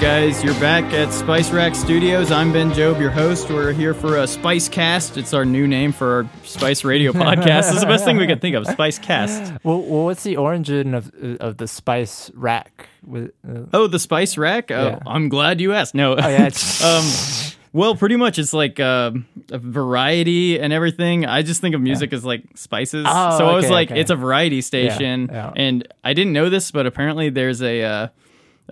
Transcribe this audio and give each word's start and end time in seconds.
guys? 0.00 0.42
You're 0.42 0.58
back 0.58 0.84
at 0.94 1.12
Spice 1.12 1.50
Rack 1.50 1.74
Studios. 1.74 2.32
I'm 2.32 2.54
Ben 2.54 2.72
Job, 2.72 2.98
your 2.98 3.10
host. 3.10 3.50
We're 3.50 3.72
here 3.72 3.92
for 3.92 4.16
a 4.16 4.26
Spice 4.26 4.66
Cast. 4.66 5.18
It's 5.18 5.34
our 5.34 5.44
new 5.44 5.68
name 5.68 5.92
for 5.92 6.14
our 6.14 6.30
Spice 6.42 6.84
Radio 6.84 7.12
podcast. 7.12 7.70
It's 7.72 7.80
the 7.80 7.86
best 7.86 8.06
thing 8.06 8.16
we 8.16 8.26
could 8.26 8.40
think 8.40 8.56
of. 8.56 8.66
Spice 8.66 8.98
Cast. 8.98 9.52
Well, 9.62 9.82
well 9.82 10.04
what's 10.06 10.22
the 10.22 10.38
origin 10.38 10.94
of 10.94 11.12
of 11.40 11.58
the 11.58 11.68
spice 11.68 12.30
rack? 12.34 12.88
Uh, 13.06 13.26
Oh, 13.74 13.88
the 13.88 13.98
Spice 13.98 14.38
Rack. 14.38 14.70
Oh, 14.70 14.86
Yeah. 14.86 14.98
I'm 15.06 15.28
glad 15.28 15.60
you 15.60 15.74
asked. 15.74 15.94
No. 15.94 16.14
oh 16.14 16.28
yeah, 16.28 16.46
it's, 16.46 16.82
um, 17.52 17.58
well, 17.74 17.94
pretty 17.94 18.16
much 18.16 18.38
it's 18.38 18.54
like 18.54 18.80
uh, 18.80 19.10
a 19.52 19.58
variety 19.58 20.58
and 20.58 20.72
everything. 20.72 21.26
I 21.26 21.42
just 21.42 21.60
think 21.60 21.74
of 21.74 21.82
music 21.82 22.14
as 22.14 22.24
like 22.24 22.44
spices. 22.54 23.04
Oh, 23.06 23.38
so 23.38 23.46
I 23.46 23.54
was 23.54 23.68
like, 23.68 23.90
okay. 23.90 24.00
it's 24.00 24.10
a 24.10 24.16
variety 24.16 24.62
station. 24.62 25.28
yeah. 25.30 25.52
And 25.54 25.86
I 26.02 26.14
didn't 26.14 26.32
know 26.32 26.48
this, 26.48 26.70
but 26.70 26.86
apparently 26.86 27.28
there's 27.28 27.60
a. 27.60 27.82
Uh, 27.82 28.08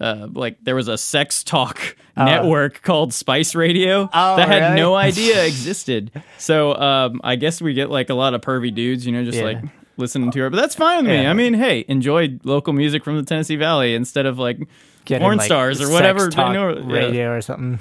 uh, 0.01 0.29
like 0.33 0.57
there 0.62 0.75
was 0.75 0.88
a 0.88 0.97
sex 0.98 1.43
talk 1.45 1.97
network 2.16 2.83
called 2.83 3.12
Spice 3.15 3.55
Radio 3.55 4.09
Oh, 4.12 4.37
that 4.37 4.48
had 4.48 4.62
really? 4.70 4.77
no 4.80 4.95
idea 4.95 5.45
existed. 5.47 6.11
So 6.39 6.75
um, 6.75 7.20
I 7.25 7.37
guess 7.37 7.61
we 7.61 7.75
get 7.75 7.91
like 7.91 8.11
a 8.11 8.15
lot 8.15 8.34
of 8.34 8.41
pervy 8.41 8.75
dudes, 8.75 9.06
you 9.06 9.12
know, 9.12 9.25
just 9.25 9.39
Yeah. 9.39 9.45
like 9.45 9.59
listening 9.97 10.30
to 10.33 10.41
her. 10.41 10.51
But 10.51 10.56
that's 10.61 10.75
fine 10.75 10.98
with 11.05 11.06
me. 11.06 11.27
I 11.27 11.33
mean, 11.33 11.55
hey, 11.55 11.84
enjoy 11.89 12.39
local 12.45 12.73
music 12.73 13.05
from 13.05 13.16
the 13.16 13.23
Tennessee 13.25 13.56
Valley 13.56 13.95
instead 13.95 14.27
of 14.27 14.39
like 14.39 14.59
getting, 15.05 15.25
porn 15.25 15.39
like, 15.39 15.47
stars 15.47 15.80
or 15.80 15.91
whatever. 15.91 16.28
talk 16.28 16.53
know- 16.53 16.77
yeah. 16.77 16.92
radio 16.92 17.30
or 17.33 17.41
something. 17.41 17.78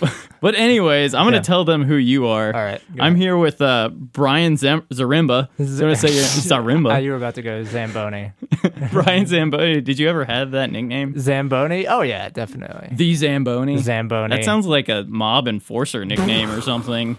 But 0.40 0.54
anyways, 0.54 1.14
I'm 1.14 1.24
gonna 1.26 1.36
Yeah. 1.36 1.42
tell 1.42 1.64
them 1.64 1.84
who 1.84 1.96
you 1.96 2.26
are. 2.26 2.46
All 2.54 2.64
right, 2.64 2.80
go 2.96 3.02
I'm 3.02 3.14
here 3.14 3.36
with 3.36 3.60
uh, 3.60 3.90
Brian 3.92 4.56
Zam- 4.56 4.82
Zaremba. 4.92 5.48
I'm 5.58 5.78
gonna 5.78 5.96
say 5.96 6.12
your 6.14 6.24
Ah, 6.24 6.62
Zaremba. 6.62 7.02
you 7.02 7.10
were 7.10 7.16
about 7.16 7.34
to 7.36 7.42
go 7.42 7.62
Zamboni. 7.64 8.32
Brian 8.92 9.26
Zamboni. 9.26 9.80
Did 9.80 9.98
you 9.98 10.08
ever 10.08 10.24
have 10.24 10.52
that 10.52 10.70
nickname? 10.72 11.18
Zamboni? 11.18 11.86
Oh 11.86 12.02
yeah, 12.02 12.28
definitely. 12.30 12.88
The 12.92 13.14
Zamboni. 13.14 13.76
Zamboni. 13.78 14.34
That 14.36 14.44
sounds 14.44 14.66
like 14.66 14.88
a 14.88 15.04
mob 15.08 15.46
enforcer 15.46 16.04
nickname 16.04 16.50
or 16.50 16.60
something. 16.60 17.18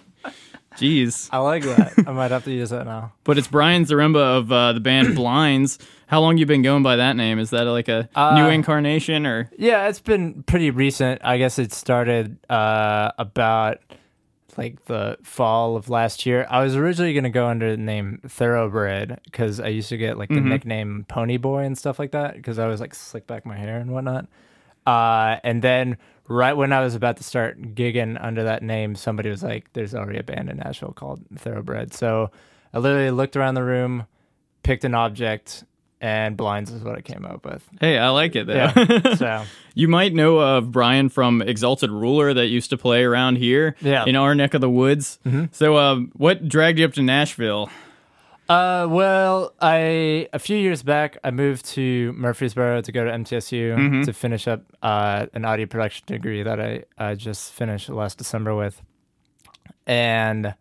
Jeez. 0.77 1.29
I 1.31 1.39
like 1.39 1.63
that. 1.63 1.93
I 2.07 2.11
might 2.13 2.31
have 2.31 2.43
to 2.45 2.51
use 2.51 2.69
that 2.69 2.85
now. 2.85 3.13
But 3.23 3.37
it's 3.37 3.47
Brian 3.47 3.85
Zaremba 3.85 4.37
of 4.39 4.51
uh, 4.51 4.73
the 4.73 4.79
band 4.79 5.15
Blinds. 5.15 5.77
How 6.07 6.19
long 6.21 6.37
you 6.37 6.45
been 6.45 6.61
going 6.61 6.83
by 6.83 6.95
that 6.97 7.15
name? 7.15 7.39
Is 7.39 7.49
that 7.51 7.63
like 7.63 7.87
a 7.89 8.09
Uh, 8.15 8.35
new 8.35 8.47
incarnation 8.47 9.25
or? 9.25 9.49
Yeah, 9.57 9.87
it's 9.87 9.99
been 10.01 10.43
pretty 10.43 10.69
recent. 10.71 11.21
I 11.23 11.37
guess 11.37 11.57
it 11.59 11.71
started 11.73 12.37
uh, 12.49 13.11
about 13.17 13.79
like 14.57 14.83
the 14.85 15.17
fall 15.23 15.77
of 15.77 15.89
last 15.89 16.25
year. 16.25 16.45
I 16.49 16.61
was 16.63 16.75
originally 16.75 17.13
going 17.13 17.23
to 17.23 17.29
go 17.29 17.47
under 17.47 17.71
the 17.71 17.81
name 17.81 18.19
Thoroughbred 18.27 19.21
because 19.25 19.59
I 19.61 19.67
used 19.69 19.89
to 19.89 19.97
get 19.97 20.17
like 20.17 20.27
the 20.29 20.35
Mm-hmm. 20.35 20.49
nickname 20.49 21.05
Pony 21.07 21.37
Boy 21.37 21.59
and 21.63 21.77
stuff 21.77 21.99
like 21.99 22.11
that 22.11 22.35
because 22.35 22.59
I 22.59 22.67
was 22.67 22.81
like 22.81 22.93
slick 22.93 23.27
back 23.27 23.45
my 23.45 23.55
hair 23.57 23.77
and 23.79 23.91
whatnot. 23.91 24.27
Uh, 24.85 25.37
and 25.43 25.61
then 25.61 25.97
right 26.27 26.53
when 26.53 26.71
I 26.73 26.81
was 26.81 26.95
about 26.95 27.17
to 27.17 27.23
start 27.23 27.61
gigging 27.75 28.17
under 28.23 28.43
that 28.43 28.63
name, 28.63 28.95
somebody 28.95 29.29
was 29.29 29.43
like, 29.43 29.71
"There's 29.73 29.93
already 29.95 30.19
a 30.19 30.23
band 30.23 30.49
in 30.49 30.57
Nashville 30.57 30.93
called 30.93 31.21
Thoroughbred." 31.35 31.93
So 31.93 32.31
I 32.73 32.79
literally 32.79 33.11
looked 33.11 33.35
around 33.35 33.55
the 33.55 33.63
room, 33.63 34.05
picked 34.63 34.83
an 34.85 34.95
object, 34.95 35.63
and 35.99 36.35
blinds 36.35 36.71
is 36.71 36.83
what 36.83 36.97
I 36.97 37.01
came 37.01 37.25
up 37.25 37.45
with. 37.45 37.67
Hey, 37.79 37.97
I 37.97 38.09
like 38.09 38.35
it 38.35 38.47
though. 38.47 38.55
Yeah. 38.55 39.13
so 39.15 39.43
You 39.75 39.87
might 39.87 40.13
know 40.15 40.39
of 40.39 40.71
Brian 40.71 41.09
from 41.09 41.41
Exalted 41.43 41.91
Ruler 41.91 42.33
that 42.33 42.47
used 42.47 42.71
to 42.71 42.77
play 42.77 43.03
around 43.03 43.37
here 43.37 43.75
Yeah. 43.81 44.05
in 44.05 44.15
our 44.15 44.33
neck 44.33 44.53
of 44.55 44.61
the 44.61 44.69
woods. 44.69 45.19
So, 45.51 45.77
um, 45.77 46.11
what 46.15 46.47
dragged 46.47 46.79
you 46.79 46.85
up 46.85 46.93
to 46.93 47.03
Nashville? 47.03 47.69
Uh, 48.51 48.85
well, 48.85 49.53
I 49.61 50.27
a 50.33 50.39
few 50.39 50.57
years 50.57 50.83
back 50.83 51.17
I 51.23 51.31
moved 51.31 51.63
to 51.67 52.11
Murfreesboro 52.11 52.81
to 52.81 52.91
go 52.91 53.05
to 53.05 53.09
MTSU 53.09 54.03
to 54.03 54.11
finish 54.11 54.45
up 54.45 54.63
uh, 54.83 55.27
an 55.33 55.45
audio 55.45 55.67
production 55.67 56.03
degree 56.05 56.43
that 56.43 56.59
I 56.59 56.83
uh, 56.97 57.15
just 57.15 57.53
finished 57.53 57.87
last 57.87 58.17
December 58.17 58.53
with, 58.53 58.81
and 59.87 60.53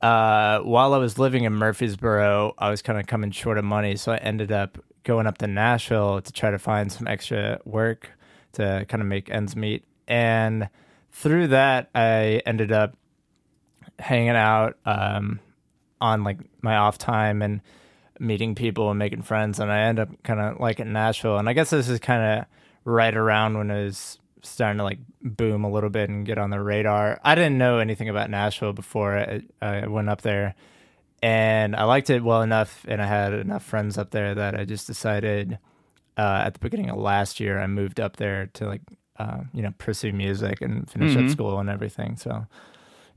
uh, 0.00 0.60
while 0.60 0.94
I 0.94 0.96
was 0.96 1.18
living 1.18 1.44
in 1.44 1.52
Murfreesboro, 1.52 2.54
I 2.56 2.70
was 2.70 2.80
kind 2.80 2.98
of 2.98 3.06
coming 3.06 3.32
short 3.32 3.58
of 3.58 3.66
money, 3.66 3.96
so 3.96 4.12
I 4.12 4.16
ended 4.16 4.50
up 4.50 4.78
going 5.04 5.26
up 5.26 5.36
to 5.38 5.46
Nashville 5.46 6.22
to 6.22 6.32
try 6.32 6.50
to 6.50 6.58
find 6.58 6.90
some 6.90 7.06
extra 7.06 7.60
work 7.66 8.12
to 8.52 8.86
kind 8.88 9.02
of 9.02 9.06
make 9.06 9.28
ends 9.28 9.54
meet, 9.54 9.84
and 10.08 10.70
through 11.12 11.48
that 11.48 11.90
I 11.94 12.40
ended 12.46 12.72
up 12.72 12.96
hanging 13.98 14.30
out. 14.30 14.78
Um, 14.86 15.40
on 16.00 16.24
like 16.24 16.38
my 16.62 16.76
off 16.76 16.98
time 16.98 17.42
and 17.42 17.60
meeting 18.18 18.54
people 18.54 18.90
and 18.90 18.98
making 18.98 19.22
friends 19.22 19.58
and 19.60 19.70
I 19.72 19.80
end 19.80 19.98
up 19.98 20.08
kind 20.22 20.40
of 20.40 20.60
like 20.60 20.78
in 20.80 20.92
Nashville 20.92 21.38
and 21.38 21.48
I 21.48 21.52
guess 21.54 21.70
this 21.70 21.88
is 21.88 21.98
kind 22.00 22.40
of 22.40 22.46
right 22.84 23.16
around 23.16 23.56
when 23.56 23.70
it 23.70 23.84
was 23.84 24.18
starting 24.42 24.78
to 24.78 24.84
like 24.84 24.98
boom 25.22 25.64
a 25.64 25.70
little 25.70 25.90
bit 25.90 26.08
and 26.10 26.24
get 26.26 26.38
on 26.38 26.50
the 26.50 26.60
radar. 26.60 27.20
I 27.24 27.34
didn't 27.34 27.58
know 27.58 27.78
anything 27.78 28.08
about 28.08 28.30
Nashville 28.30 28.72
before 28.72 29.16
I, 29.18 29.42
I 29.60 29.86
went 29.86 30.08
up 30.08 30.22
there 30.22 30.54
and 31.22 31.76
I 31.76 31.84
liked 31.84 32.08
it 32.10 32.24
well 32.24 32.42
enough 32.42 32.84
and 32.88 33.02
I 33.02 33.06
had 33.06 33.32
enough 33.34 33.64
friends 33.64 33.98
up 33.98 34.10
there 34.10 34.34
that 34.34 34.54
I 34.58 34.64
just 34.64 34.86
decided 34.86 35.58
uh, 36.16 36.42
at 36.46 36.54
the 36.54 36.60
beginning 36.60 36.90
of 36.90 36.96
last 36.96 37.40
year 37.40 37.60
I 37.60 37.66
moved 37.66 38.00
up 38.00 38.16
there 38.16 38.46
to 38.54 38.66
like 38.66 38.80
uh, 39.18 39.40
you 39.52 39.60
know 39.62 39.72
pursue 39.78 40.12
music 40.12 40.60
and 40.62 40.88
finish 40.90 41.14
Mhm. 41.14 41.24
up 41.24 41.30
school 41.30 41.58
and 41.58 41.68
everything 41.68 42.16
so 42.16 42.46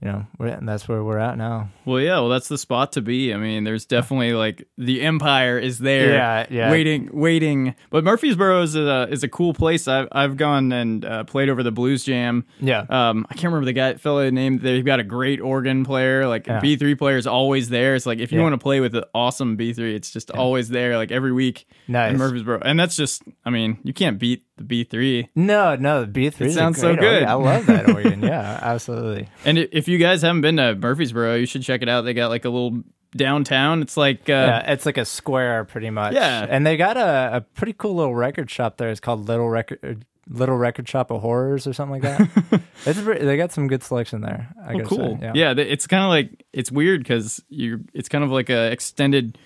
you 0.04 0.12
know 0.12 0.26
we're, 0.38 0.48
and 0.48 0.68
that's 0.68 0.86
where 0.88 1.02
we're 1.02 1.18
at 1.18 1.38
now 1.38 1.70
Well, 1.86 2.02
yeah, 2.02 2.20
well, 2.20 2.28
that's 2.30 2.50
the 2.50 2.58
spot 2.58 2.92
to 2.94 3.02
be. 3.02 3.34
I 3.34 3.38
mean, 3.38 3.64
there's 3.64 3.86
definitely 3.86 4.34
like 4.34 4.68
the 4.78 5.02
empire 5.02 5.58
is 5.58 5.80
there, 5.80 6.14
Yeah, 6.14 6.46
yeah. 6.50 6.72
waiting, 6.72 7.10
waiting. 7.14 7.76
But 7.90 8.04
Murfreesboro 8.04 8.62
is 8.64 8.76
a 8.76 9.08
is 9.10 9.24
a 9.24 9.30
cool 9.30 9.54
place. 9.54 9.88
I've 9.88 10.08
I've 10.12 10.36
gone 10.36 10.72
and 10.74 11.06
uh, 11.06 11.24
played 11.24 11.48
over 11.50 11.64
the 11.64 11.72
Blues 11.72 12.04
Jam. 12.04 12.46
Yeah. 12.60 12.86
Um, 12.90 13.26
I 13.30 13.34
can't 13.36 13.46
remember 13.46 13.66
the 13.66 13.74
guy 13.74 13.94
fellow 13.96 14.30
named. 14.30 14.62
They've 14.62 14.84
got 14.86 15.00
a 15.00 15.04
great 15.04 15.40
organ 15.40 15.86
player. 15.86 16.28
Like 16.28 16.48
Yeah. 16.48 16.60
B 16.60 16.76
three 16.76 16.96
player 16.96 17.18
is 17.18 17.28
always 17.28 17.70
there. 17.70 17.96
It's 17.96 18.06
like 18.06 18.20
if 18.20 18.32
you 18.32 18.40
Yeah. 18.40 18.44
want 18.44 18.54
to 18.54 18.64
play 18.64 18.80
with 18.82 18.96
an 18.96 19.04
awesome 19.16 19.56
B 19.56 19.72
three, 19.74 19.96
it's 19.96 20.12
just 20.12 20.32
always 20.32 20.68
there. 20.70 20.98
Like 20.98 21.12
every 21.12 21.32
week 21.32 21.66
Nice. 21.88 22.12
in 22.12 22.18
Murfreesboro, 22.18 22.60
and 22.64 22.78
that's 22.80 22.96
just. 22.98 23.24
I 23.46 23.50
mean, 23.52 23.78
you 23.84 23.94
can't 23.94 24.20
beat 24.20 24.44
the 24.64 24.68
B 24.68 24.84
three. 24.84 25.30
No, 25.36 25.76
no, 25.76 26.02
the 26.02 26.08
B 26.08 26.30
three 26.30 26.48
It 26.48 26.54
sounds 26.54 26.80
so 26.80 26.96
good. 26.96 27.24
I 27.24 27.34
love 27.34 27.66
that 27.68 27.90
organ. 27.94 28.22
Yeah, 28.22 28.60
absolutely. 28.62 29.30
And 29.46 29.58
if 29.58 29.88
you 29.88 29.98
guys 29.98 30.22
haven't 30.22 30.42
been 30.42 30.58
to 30.58 30.76
Murfreesboro, 30.76 31.36
you 31.36 31.46
should 31.46 31.64
check 31.64 31.82
it 31.82 31.90
out. 31.90 32.02
They 32.02 32.14
got 32.14 32.30
like 32.30 32.46
a 32.46 32.50
little 32.50 32.82
downtown. 33.16 33.82
It's 33.82 33.98
like 33.98 34.30
uh, 34.30 34.34
Yeah, 34.34 34.72
it's 34.72 34.86
like 34.86 34.98
a 34.98 35.06
square 35.06 35.66
pretty 35.66 35.90
much. 35.90 36.14
Yeah. 36.14 36.46
and 36.50 36.66
they 36.66 36.78
got 36.78 36.98
a, 36.98 37.38
a 37.38 37.42
pretty 37.42 37.74
cool 37.74 37.96
little 37.96 38.16
record 38.16 38.50
shop 38.50 38.78
there. 38.78 38.90
It's 38.90 39.00
called 39.00 39.28
Little 39.28 39.50
Record 39.50 40.06
Little 40.30 40.56
Record 40.58 40.88
Shop 40.88 41.12
of 41.12 41.22
Horrors 41.22 41.68
or 41.68 41.74
something 41.74 42.02
like 42.02 42.18
that. 42.18 42.62
it's 42.86 43.02
pre- 43.02 43.20
they 43.20 43.36
got 43.38 43.52
some 43.52 43.68
good 43.68 43.84
selection 43.84 44.22
there. 44.22 44.54
I 44.66 44.76
Oh, 44.76 44.80
cool. 44.86 45.18
Say. 45.20 45.32
yeah. 45.36 45.54
th- 45.54 45.68
it's 45.68 45.86
kind 45.86 46.04
of 46.04 46.10
like 46.10 46.46
it's 46.54 46.72
weird 46.72 47.02
because 47.04 47.44
you. 47.50 47.84
It's 47.94 48.08
kind 48.10 48.24
of 48.24 48.32
like 48.32 48.50
a 48.50 48.72
extended 48.72 49.38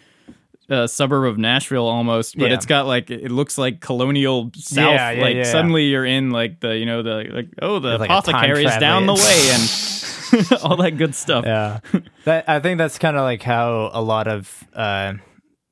uh, 0.69 0.85
suburb 0.87 1.25
of 1.25 1.37
Nashville 1.37 1.87
almost, 1.87 2.37
but 2.37 2.49
Yeah. 2.49 2.55
it's 2.55 2.65
got 2.65 2.85
like 2.87 3.09
it 3.09 3.31
looks 3.31 3.57
like 3.57 3.79
colonial 3.81 4.51
South. 4.55 4.77
Yeah, 4.85 5.11
yeah, 5.11 5.21
like 5.21 5.45
suddenly 5.45 5.85
you're 5.85 6.05
in 6.05 6.31
like 6.31 6.59
the 6.59 6.77
you 6.77 6.85
know 6.85 7.03
the 7.03 7.29
like 7.31 7.47
oh 7.61 7.79
the 7.79 7.93
It's 7.93 7.99
like 8.01 8.09
apothecary 8.09 8.65
is 8.65 8.75
down 8.77 9.05
the 9.05 9.13
way 9.13 9.49
and 9.51 10.61
all 10.63 10.75
that 10.77 10.97
good 10.97 11.15
stuff. 11.15 11.45
yeah. 11.45 11.79
that 12.25 12.49
I 12.49 12.59
think 12.59 12.77
that's 12.79 12.99
kind 12.99 13.15
of 13.15 13.23
like 13.23 13.41
how 13.43 13.89
a 13.93 14.01
lot 14.01 14.27
of 14.27 14.63
uh, 14.73 15.13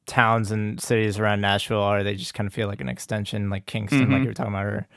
towns 0.08 0.52
and 0.52 0.80
cities 0.82 1.20
around 1.20 1.42
Nashville 1.42 1.82
are. 1.82 2.04
They 2.04 2.16
just 2.16 2.34
kind 2.34 2.48
of 2.48 2.54
feel 2.54 2.68
like 2.68 2.80
an 2.80 2.88
extension, 2.90 3.50
like 3.50 3.66
Kingston, 3.66 4.10
like 4.10 4.20
Mhm. 4.20 4.24
you 4.24 4.28
were 4.30 4.34
talking 4.34 4.54
about. 4.54 4.66
Or, 4.66 4.88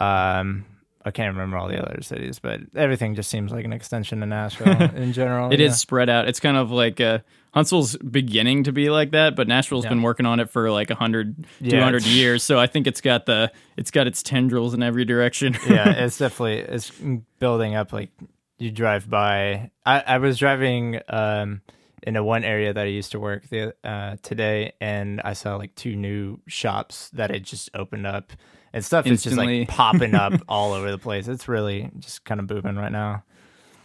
um, 0.00 0.64
I 1.06 1.12
can't 1.12 1.32
remember 1.34 1.56
all 1.56 1.68
the 1.68 1.80
other 1.80 2.02
cities, 2.02 2.40
but 2.40 2.60
everything 2.74 3.14
just 3.14 3.30
seems 3.30 3.52
like 3.52 3.64
an 3.64 3.72
extension 3.72 4.22
of 4.24 4.28
Nashville 4.28 4.82
in 4.96 5.12
general. 5.12 5.52
It 5.52 5.60
is 5.60 5.70
yeah. 5.70 5.76
spread 5.76 6.08
out. 6.10 6.26
It's 6.28 6.40
kind 6.40 6.56
of 6.56 6.72
like 6.72 7.00
uh, 7.00 7.20
Huntsville's 7.54 7.96
beginning 7.98 8.64
to 8.64 8.72
be 8.72 8.90
like 8.90 9.12
that, 9.12 9.36
but 9.36 9.46
Nashville's 9.46 9.84
Yeah. 9.84 9.90
been 9.90 10.02
working 10.02 10.26
on 10.26 10.40
it 10.40 10.50
for 10.50 10.68
like 10.70 10.90
100, 10.90 11.46
Yeah, 11.60 11.70
200 11.78 12.04
years. 12.06 12.42
So 12.42 12.58
I 12.58 12.66
think 12.66 12.88
it's 12.88 13.00
got 13.00 13.24
the 13.26 13.52
it's 13.76 13.92
got 13.92 14.08
its 14.08 14.20
tendrils 14.22 14.74
in 14.74 14.82
every 14.82 15.04
direction. 15.04 15.56
yeah, 15.68 15.90
it's 15.90 16.18
definitely 16.18 16.58
it's 16.58 16.90
building 17.38 17.76
up. 17.76 17.92
Like 17.92 18.10
you 18.58 18.72
drive 18.72 19.08
by. 19.08 19.70
I, 19.84 20.00
I 20.00 20.18
was 20.18 20.38
driving 20.38 20.98
um 21.08 21.60
in 22.02 22.16
a 22.16 22.24
one 22.24 22.42
area 22.44 22.72
that 22.72 22.82
I 22.84 22.88
used 22.88 23.12
to 23.12 23.20
work 23.20 23.48
the 23.48 23.74
uh 23.84 24.16
today, 24.22 24.72
and 24.80 25.20
I 25.22 25.34
saw 25.34 25.54
like 25.54 25.74
two 25.76 25.94
new 25.94 26.40
shops 26.48 27.10
that 27.10 27.30
had 27.30 27.44
just 27.44 27.70
opened 27.74 28.06
up, 28.08 28.32
and 28.76 28.84
stuff 28.84 29.06
is 29.06 29.24
just 29.24 29.36
like 29.36 29.68
popping 29.68 30.14
up 30.14 30.34
all 30.48 30.72
over 30.74 30.90
the 30.90 30.98
place. 30.98 31.26
It's 31.26 31.48
really 31.48 31.90
just 31.98 32.24
kind 32.24 32.38
of 32.38 32.46
booming 32.46 32.76
right 32.76 32.92
now. 32.92 33.24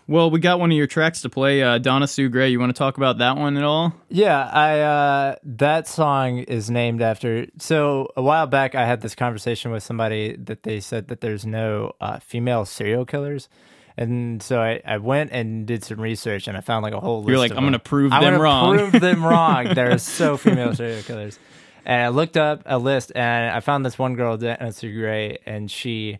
well, 0.07 0.29
we 0.29 0.39
got 0.41 0.59
one 0.59 0.69
of 0.69 0.77
your 0.77 0.87
tracks 0.87 1.21
to 1.21 1.29
play, 1.29 1.63
uh, 1.63 1.77
Donna 1.77 2.07
Sue 2.07 2.27
Gray. 2.27 2.49
You 2.49 2.59
want 2.59 2.75
to 2.75 2.77
talk 2.77 2.97
about 2.97 3.19
that 3.19 3.37
one 3.37 3.55
at 3.55 3.63
all? 3.63 3.93
Yeah, 4.09 4.43
I 4.51 4.79
uh 4.81 5.35
that 5.43 5.87
song 5.87 6.39
is 6.39 6.69
named 6.69 7.01
after 7.01 7.47
so 7.57 8.09
a 8.17 8.21
while 8.21 8.47
back 8.47 8.75
I 8.75 8.85
had 8.85 8.99
this 9.01 9.15
conversation 9.15 9.71
with 9.71 9.81
somebody 9.83 10.35
that 10.35 10.63
they 10.63 10.81
said 10.81 11.07
that 11.07 11.21
there's 11.21 11.45
no 11.45 11.93
uh, 12.01 12.19
female 12.19 12.65
serial 12.65 13.05
killers. 13.05 13.47
And 13.97 14.41
so 14.41 14.61
I, 14.61 14.81
I 14.85 14.97
went 14.97 15.31
and 15.31 15.67
did 15.67 15.83
some 15.83 15.99
research 15.99 16.47
and 16.47 16.57
I 16.57 16.61
found 16.61 16.83
like 16.83 16.93
a 16.93 16.99
whole 16.99 17.19
list 17.19 17.29
You're 17.29 17.39
like, 17.39 17.51
of 17.51 17.57
I'm 17.57 17.63
going 17.63 17.73
to 17.73 17.79
prove 17.79 18.11
them 18.11 18.41
wrong. 18.41 18.77
prove 18.77 19.01
them 19.01 19.23
wrong. 19.23 19.73
There 19.73 19.91
are 19.91 19.97
so 20.17 20.37
female 20.37 20.73
serial 20.73 21.03
killers. 21.03 21.37
And 21.85 22.01
I 22.03 22.07
looked 22.09 22.37
up 22.37 22.63
a 22.65 22.77
list 22.77 23.11
and 23.15 23.51
I 23.55 23.59
found 23.59 23.85
this 23.85 23.97
one 23.97 24.15
girl, 24.15 24.37
Nancy 24.37 24.91
Gray, 24.93 25.39
and 25.45 25.69
she 25.69 26.19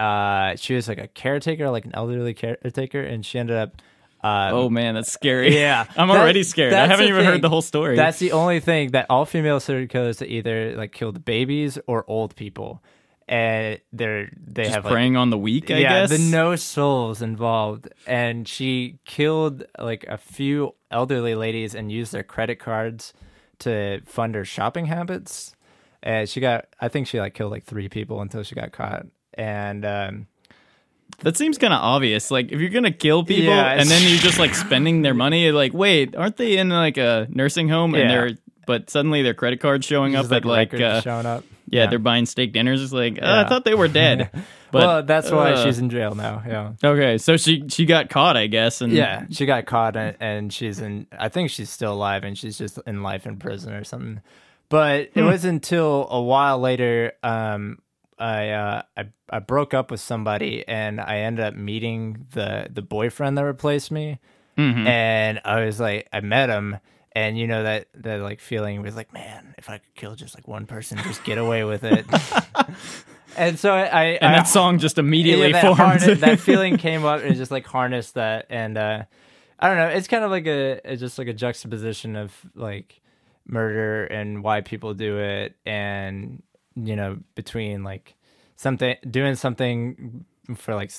uh, 0.00 0.56
she 0.56 0.74
was 0.74 0.88
like 0.88 0.98
a 0.98 1.06
caretaker, 1.08 1.70
like 1.70 1.84
an 1.84 1.92
elderly 1.94 2.34
caretaker, 2.34 3.00
and 3.02 3.24
she 3.24 3.38
ended 3.38 3.56
up. 3.56 3.80
Um, 4.22 4.54
oh 4.54 4.68
man, 4.70 4.94
that's 4.94 5.12
scary. 5.12 5.54
Yeah, 5.56 5.86
I'm 5.96 6.08
That- 6.08 6.16
already 6.18 6.42
scared. 6.42 6.72
I 6.72 6.86
haven't 6.86 7.06
even 7.06 7.20
thing. 7.20 7.26
heard 7.32 7.42
the 7.42 7.48
whole 7.48 7.62
story. 7.62 7.96
That's 7.96 8.18
the 8.18 8.32
only 8.32 8.60
thing 8.60 8.90
that 8.90 9.06
all 9.08 9.24
female 9.24 9.60
serial 9.60 9.86
killers 9.88 10.18
that 10.18 10.28
either 10.30 10.74
like 10.76 10.92
kill 10.92 11.12
the 11.12 11.20
babies 11.20 11.78
or 11.86 12.04
old 12.08 12.34
people, 12.34 12.82
and 13.28 13.78
they're 13.92 14.30
they 14.44 14.64
just 14.64 14.74
have 14.74 14.84
like 14.84 14.92
preying 14.92 15.16
on 15.16 15.30
the 15.30 15.38
weak. 15.38 15.70
I 15.70 15.78
yeah, 15.78 16.00
guess. 16.00 16.10
the 16.10 16.18
no 16.18 16.56
souls 16.56 17.22
involved, 17.22 17.88
and 18.06 18.48
she 18.48 18.98
killed 19.04 19.64
like 19.78 20.04
a 20.08 20.18
few 20.18 20.74
elderly 20.90 21.34
ladies 21.34 21.74
and 21.74 21.92
used 21.92 22.12
their 22.12 22.22
credit 22.24 22.56
cards 22.58 23.12
to 23.60 24.00
fund 24.06 24.34
her 24.34 24.44
shopping 24.44 24.86
habits. 24.86 25.54
And 26.02 26.28
she 26.28 26.40
got, 26.40 26.66
I 26.80 26.88
think 26.88 27.06
she 27.08 27.18
like 27.20 27.34
killed 27.34 27.50
like 27.50 27.64
three 27.64 27.88
people 27.88 28.20
until 28.20 28.42
she 28.42 28.54
got 28.54 28.72
caught. 28.72 29.06
And 29.34 29.84
um, 29.84 30.26
That 31.20 31.36
seems 31.36 31.58
kind 31.58 31.72
of 31.72 31.80
obvious. 31.80 32.30
Like 32.30 32.52
if 32.52 32.60
you're 32.60 32.70
gonna 32.70 32.90
kill 32.92 33.24
people 33.24 33.44
Yeah, 33.52 33.72
and 33.72 33.88
then 33.88 34.02
you're 34.08 34.18
just 34.20 34.38
like 34.38 34.54
spending 34.54 35.02
their 35.02 35.14
money, 35.14 35.50
like 35.52 35.72
wait, 35.74 36.14
aren't 36.14 36.36
they 36.36 36.58
in 36.58 36.68
like 36.68 36.96
a 36.96 37.26
nursing 37.30 37.68
home 37.68 37.94
and 37.94 38.04
Yeah. 38.04 38.08
they're 38.08 38.36
but 38.66 38.90
suddenly 38.90 39.22
their 39.22 39.34
credit 39.34 39.60
card's 39.60 39.86
showing 39.86 40.12
just, 40.12 40.30
up 40.30 40.36
at 40.36 40.44
like 40.44 40.74
uh, 40.74 41.00
showing 41.00 41.24
up. 41.26 41.44
yeah, 41.68 41.86
they're 41.86 41.98
buying 41.98 42.26
steak 42.26 42.52
dinners. 42.52 42.82
It's 42.82 42.92
like 42.92 43.18
uh, 43.22 43.44
I 43.44 43.48
thought 43.48 43.64
they 43.64 43.74
were 43.74 43.88
dead. 43.88 44.30
But 44.72 44.80
well, 44.80 45.02
that's 45.04 45.30
why 45.30 45.52
uh, 45.52 45.64
she's 45.64 45.78
in 45.78 45.90
jail 45.90 46.16
now. 46.16 46.42
Yeah. 46.46 46.72
okay. 46.82 47.18
So 47.18 47.36
she 47.36 47.62
she 47.68 47.86
got 47.86 48.10
caught, 48.10 48.36
I 48.36 48.48
guess. 48.48 48.80
And 48.80 48.92
Yeah, 48.92 49.24
she 49.30 49.46
got 49.46 49.64
caught 49.64 49.96
and, 49.96 50.16
and 50.18 50.52
she's 50.52 50.80
in. 50.80 51.06
I 51.16 51.28
think 51.28 51.50
she's 51.50 51.70
still 51.70 51.92
alive 51.94 52.24
and 52.24 52.36
she's 52.36 52.58
just 52.58 52.80
in 52.84 53.00
life 53.04 53.26
in 53.26 53.36
prison 53.36 53.72
or 53.72 53.84
something. 53.84 54.20
But 54.68 55.10
it 55.14 55.22
was 55.22 55.44
until 55.44 56.08
a 56.10 56.20
while 56.20 56.58
later, 56.58 57.12
um, 57.22 57.78
I, 58.18 58.50
uh, 58.50 58.82
I 58.96 59.04
I 59.30 59.38
broke 59.38 59.72
up 59.72 59.92
with 59.92 60.00
somebody 60.00 60.66
and 60.66 61.00
I 61.00 61.18
ended 61.18 61.44
up 61.44 61.54
meeting 61.54 62.26
the 62.32 62.66
the 62.68 62.82
boyfriend 62.82 63.38
that 63.38 63.44
replaced 63.44 63.92
me, 63.92 64.18
Mhm. 64.58 64.84
and 64.84 65.40
I 65.44 65.64
was 65.64 65.78
like, 65.78 66.08
I 66.12 66.20
met 66.20 66.50
him. 66.50 66.78
And 67.16 67.38
you 67.38 67.46
know 67.46 67.62
that 67.62 67.88
that 67.94 68.20
like 68.20 68.40
feeling 68.40 68.82
was 68.82 68.94
like, 68.94 69.10
man, 69.14 69.54
if 69.56 69.70
I 69.70 69.78
could 69.78 69.94
kill 69.94 70.14
just 70.16 70.34
like 70.36 70.46
one 70.46 70.66
person, 70.66 70.98
just 70.98 71.24
get 71.24 71.38
away 71.38 71.64
with 71.64 71.82
it. 71.82 72.04
and 73.38 73.58
so 73.58 73.72
I, 73.72 73.84
I 73.84 74.04
and 74.20 74.34
I- 74.34 74.38
that 74.38 74.48
song 74.48 74.78
just 74.78 74.98
immediately 74.98 75.48
yeah, 75.50 75.62
that, 75.62 75.72
harness- 75.74 76.20
that 76.20 76.40
feeling 76.48 76.76
came 76.76 77.06
up 77.06 77.22
and 77.22 77.34
just 77.34 77.50
like 77.50 77.66
harnessed 77.66 78.14
that 78.14 78.46
and 78.50 78.76
uh 78.78 79.02
i 79.58 79.68
don't 79.68 79.76
know 79.78 79.88
it's 79.88 80.08
kind 80.08 80.24
of 80.24 80.30
like 80.30 80.46
a 80.46 80.80
it's 80.90 81.00
just 81.00 81.18
like 81.18 81.28
a 81.28 81.32
juxtaposition 81.32 82.16
of 82.16 82.34
like 82.54 83.00
murder 83.46 84.04
and 84.06 84.42
why 84.42 84.60
people 84.60 84.94
do 84.94 85.18
it 85.18 85.54
and 85.64 86.42
you 86.74 86.96
know 86.96 87.18
between 87.34 87.82
like 87.84 88.14
something 88.56 88.96
doing 89.10 89.34
something 89.34 90.24
for 90.54 90.74
like 90.74 90.90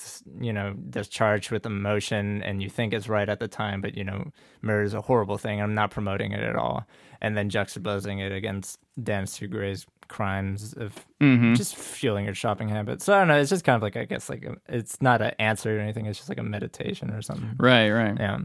you 0.42 0.52
know 0.52 0.74
that's 0.90 1.08
charged 1.08 1.52
with 1.52 1.66
emotion 1.66 2.42
and 2.44 2.62
you 2.62 2.70
think 2.70 2.94
it's 2.94 3.08
right 3.08 3.30
at 3.30 3.40
the 3.40 3.48
time 3.48 3.80
but 3.82 3.96
you 3.96 4.04
know 4.04 4.32
murder 4.62 4.84
is 4.84 4.94
a 4.94 5.02
horrible 5.02 5.38
thing 5.38 5.62
i'm 5.62 5.74
not 5.74 5.90
promoting 5.92 6.32
it 6.34 6.42
at 6.44 6.56
all 6.56 6.86
and 7.22 7.38
then 7.38 7.50
juxtaposing 7.50 8.20
it 8.20 8.32
against 8.32 8.80
Donna 9.02 9.26
Sue 9.26 9.48
Gray's 9.48 9.88
crimes 10.08 10.74
of 10.74 10.94
Mhm. 11.20 11.56
just 11.58 11.76
fueling 11.76 12.26
your 12.26 12.36
shopping 12.36 12.70
habits. 12.70 13.04
So 13.06 13.14
I 13.16 13.20
don't 13.20 13.28
know. 13.28 13.40
It's 13.40 13.50
just 13.50 13.64
kind 13.66 13.76
of 13.76 13.82
like 13.82 13.98
I 13.98 14.06
guess 14.06 14.30
like 14.30 14.44
a, 14.46 14.56
it's 14.70 15.02
not 15.02 15.22
an 15.24 15.32
answer 15.40 15.76
or 15.76 15.80
anything. 15.80 16.06
It's 16.06 16.20
just 16.20 16.30
like 16.30 16.38
a 16.38 16.44
meditation 16.44 17.10
or 17.10 17.24
something. 17.24 17.56
Right, 17.58 17.90
right. 17.90 18.16
Yeah. 18.20 18.38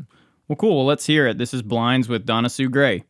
Well, 0.48 0.56
cool. 0.56 0.76
Well, 0.76 0.86
let's 0.86 1.04
hear 1.04 1.26
it. 1.26 1.36
This 1.36 1.52
is 1.52 1.60
Blinds 1.62 2.08
with 2.08 2.24
Donna 2.24 2.48
Sue 2.48 2.70
Gray. 2.70 3.04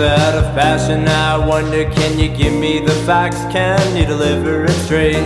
Out 0.00 0.34
of 0.34 0.44
passion? 0.54 1.06
I 1.08 1.36
wonder, 1.44 1.84
can 1.90 2.18
you 2.18 2.28
give 2.28 2.52
me 2.52 2.80
the 2.80 2.94
facts? 3.06 3.38
Can 3.52 3.96
you 3.96 4.06
deliver 4.06 4.64
it 4.64 4.70
straight? 4.70 5.24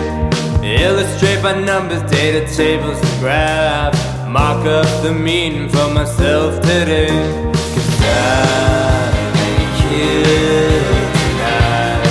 Illustrate 0.62 1.42
by 1.42 1.60
numbers, 1.60 2.02
data 2.10 2.46
tables, 2.54 2.98
and 3.00 3.20
graphs. 3.20 3.98
Mark 4.28 4.64
up 4.66 4.86
the 5.02 5.12
meaning 5.12 5.68
for 5.68 5.88
myself 5.92 6.60
today. 6.62 7.08
Cause 7.08 8.00
I 8.00 9.10
make 9.34 9.92
it 9.92 10.82
tonight. 11.18 12.02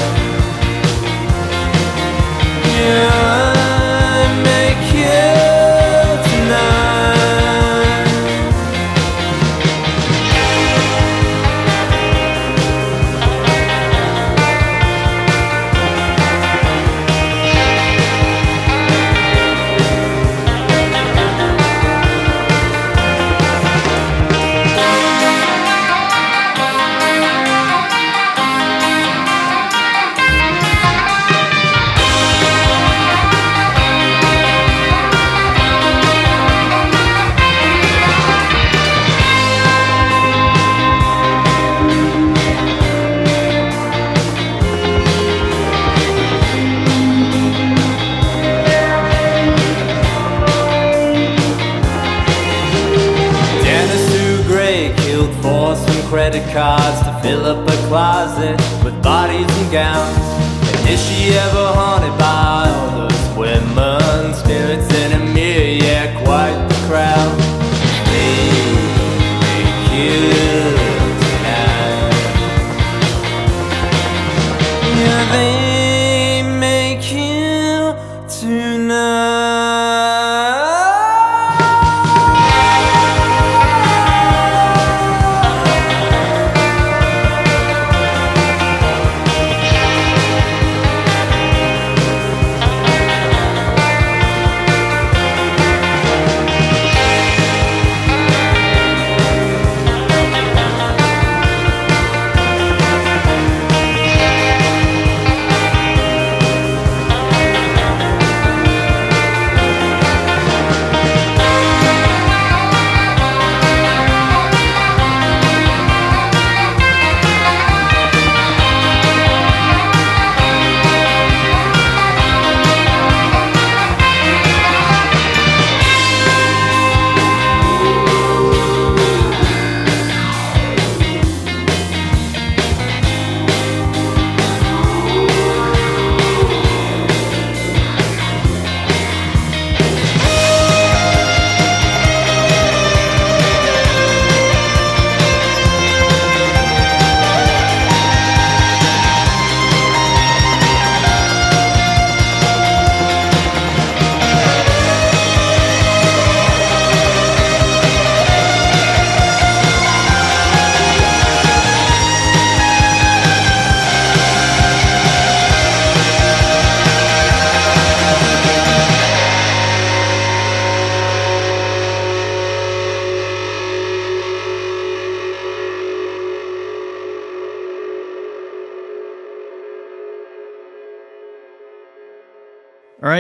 Yeah, 2.78 3.41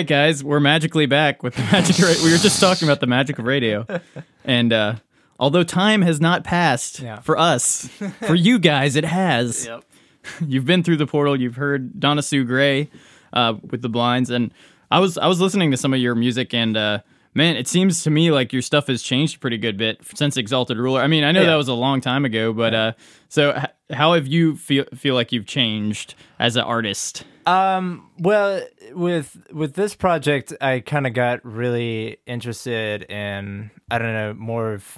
right, 0.01 0.07
guys, 0.07 0.43
we're 0.43 0.59
magically 0.59 1.05
back 1.05 1.43
with 1.43 1.55
the 1.55 1.61
magic. 1.63 1.97
Ra- 1.99 2.13
we 2.23 2.31
were 2.31 2.37
just 2.37 2.59
talking 2.59 2.87
about 2.87 2.99
the 2.99 3.07
magic 3.07 3.39
of 3.39 3.45
radio, 3.45 3.85
and 4.43 4.73
uh, 4.73 4.95
although 5.39 5.63
time 5.63 6.01
has 6.01 6.19
not 6.19 6.43
passed 6.43 6.99
Yeah. 6.99 7.19
for 7.19 7.37
us, 7.37 7.87
for 8.21 8.35
you 8.35 8.59
guys, 8.59 8.95
it 8.95 9.05
has. 9.05 9.67
Yep. 9.71 9.83
You've 10.47 10.65
been 10.65 10.83
through 10.83 10.97
the 10.97 11.07
portal. 11.07 11.35
You've 11.39 11.55
heard 11.55 11.99
Donna 11.99 12.21
Sue 12.21 12.43
Gray 12.43 12.91
uh, 13.33 13.55
with 13.71 13.81
the 13.81 13.89
blinds, 13.89 14.29
and 14.29 14.53
I 14.91 14.99
was 14.99 15.17
I 15.17 15.25
was 15.25 15.41
listening 15.41 15.71
to 15.71 15.77
some 15.77 15.95
of 15.95 15.99
your 15.99 16.13
music, 16.13 16.53
and 16.53 16.77
uh, 16.77 16.99
man, 17.33 17.55
it 17.55 17.67
seems 17.67 18.03
to 18.03 18.11
me 18.11 18.29
like 18.29 18.53
your 18.53 18.61
stuff 18.61 18.85
has 18.85 19.01
changed 19.01 19.37
a 19.37 19.39
pretty 19.39 19.57
good 19.57 19.77
bit 19.77 19.97
since 20.13 20.37
Exalted 20.37 20.77
Ruler. 20.77 21.01
I 21.01 21.07
mean, 21.07 21.23
I 21.23 21.31
know 21.31 21.43
that 21.43 21.55
was 21.55 21.69
a 21.69 21.73
long 21.73 22.01
time 22.01 22.23
ago, 22.23 22.53
but 22.53 22.73
uh, 22.75 22.91
so 23.29 23.57
h- 23.57 23.95
how 23.97 24.13
have 24.13 24.27
you 24.27 24.57
feel 24.57 24.85
feel 24.95 25.15
like 25.15 25.31
you've 25.31 25.47
changed 25.47 26.13
as 26.37 26.55
an 26.55 26.63
artist? 26.65 27.23
Um, 27.51 28.09
well, 28.17 28.61
with 28.93 29.37
with 29.51 29.73
this 29.73 29.93
project, 29.93 30.53
I 30.61 30.79
kind 30.79 31.05
of 31.05 31.13
got 31.13 31.43
really 31.43 32.17
interested 32.25 33.03
in 33.03 33.71
I 33.89 33.97
don't 33.97 34.13
know 34.13 34.33
more 34.33 34.73
of 34.73 34.97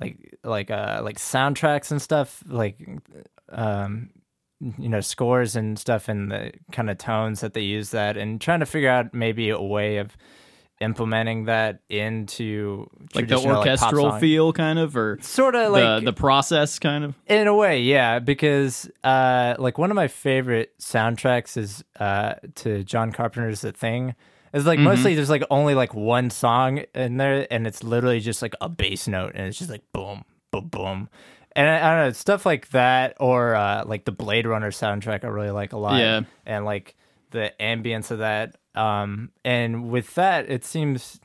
like 0.00 0.36
like 0.42 0.70
uh 0.72 1.00
like 1.04 1.18
soundtracks 1.18 1.92
and 1.92 2.02
stuff 2.02 2.42
like 2.48 2.76
um 3.50 4.10
you 4.78 4.88
know 4.88 5.00
scores 5.00 5.54
and 5.54 5.78
stuff 5.78 6.08
and 6.08 6.32
the 6.32 6.52
kind 6.72 6.90
of 6.90 6.98
tones 6.98 7.40
that 7.40 7.54
they 7.54 7.60
use 7.60 7.90
that 7.90 8.16
and 8.16 8.40
trying 8.40 8.60
to 8.60 8.66
figure 8.66 8.90
out 8.90 9.14
maybe 9.14 9.50
a 9.50 9.60
way 9.60 9.98
of 9.98 10.16
implementing 10.80 11.44
that 11.44 11.80
into 11.88 12.88
Like 13.14 13.28
the 13.28 13.38
orchestral 13.38 14.10
song. 14.10 14.20
feel, 14.20 14.52
kind 14.52 14.78
of, 14.78 14.96
or 14.96 15.18
sort 15.22 15.54
of 15.54 15.72
like 15.72 16.00
the 16.04 16.10
the 16.10 16.12
process, 16.12 16.78
kind 16.78 17.04
of. 17.04 17.14
in 17.26 17.46
a 17.46 17.54
way, 17.54 17.80
yeah, 17.82 18.18
because 18.18 18.90
uh, 19.02 19.54
like 19.58 19.78
one 19.78 19.90
of 19.90 19.94
my 19.94 20.08
favorite 20.08 20.72
soundtracks 20.78 21.56
is 21.56 21.84
uh, 22.00 22.34
to 22.56 22.84
John 22.84 23.12
Carpenter's 23.12 23.60
The 23.62 23.72
Thing. 23.72 24.14
It's 24.52 24.66
like 24.66 24.78
mostly 24.78 25.14
there's 25.16 25.30
like 25.30 25.42
only 25.50 25.74
like 25.74 25.94
one 25.94 26.30
song 26.30 26.84
in 26.94 27.16
there, 27.16 27.46
and 27.50 27.66
it's 27.66 27.82
literally 27.82 28.20
just 28.20 28.40
like 28.42 28.54
a 28.60 28.68
bass 28.68 29.08
note, 29.08 29.32
and 29.34 29.46
it's 29.48 29.58
just 29.58 29.70
like 29.70 29.82
boom, 29.92 30.24
boom, 30.52 30.68
boom. 30.68 31.08
And 31.56 31.68
I, 31.68 31.76
I 31.76 31.94
don't 31.96 32.06
know 32.06 32.12
stuff 32.12 32.44
like 32.46 32.68
that, 32.70 33.16
or 33.20 33.54
uh, 33.56 33.84
like 33.86 34.04
the 34.04 34.12
Blade 34.12 34.46
Runner 34.46 34.70
soundtrack. 34.70 35.24
I 35.24 35.28
really 35.28 35.50
like 35.50 35.72
a 35.72 35.76
lot, 35.78 35.98
Yeah. 35.98 36.20
and 36.46 36.64
like 36.64 36.94
the 37.34 37.52
ambience 37.60 38.10
of 38.10 38.18
that. 38.20 38.56
Um, 38.74 39.30
and 39.44 39.90
with 39.90 40.14
that, 40.14 40.50
it 40.50 40.64
seems 40.64 41.20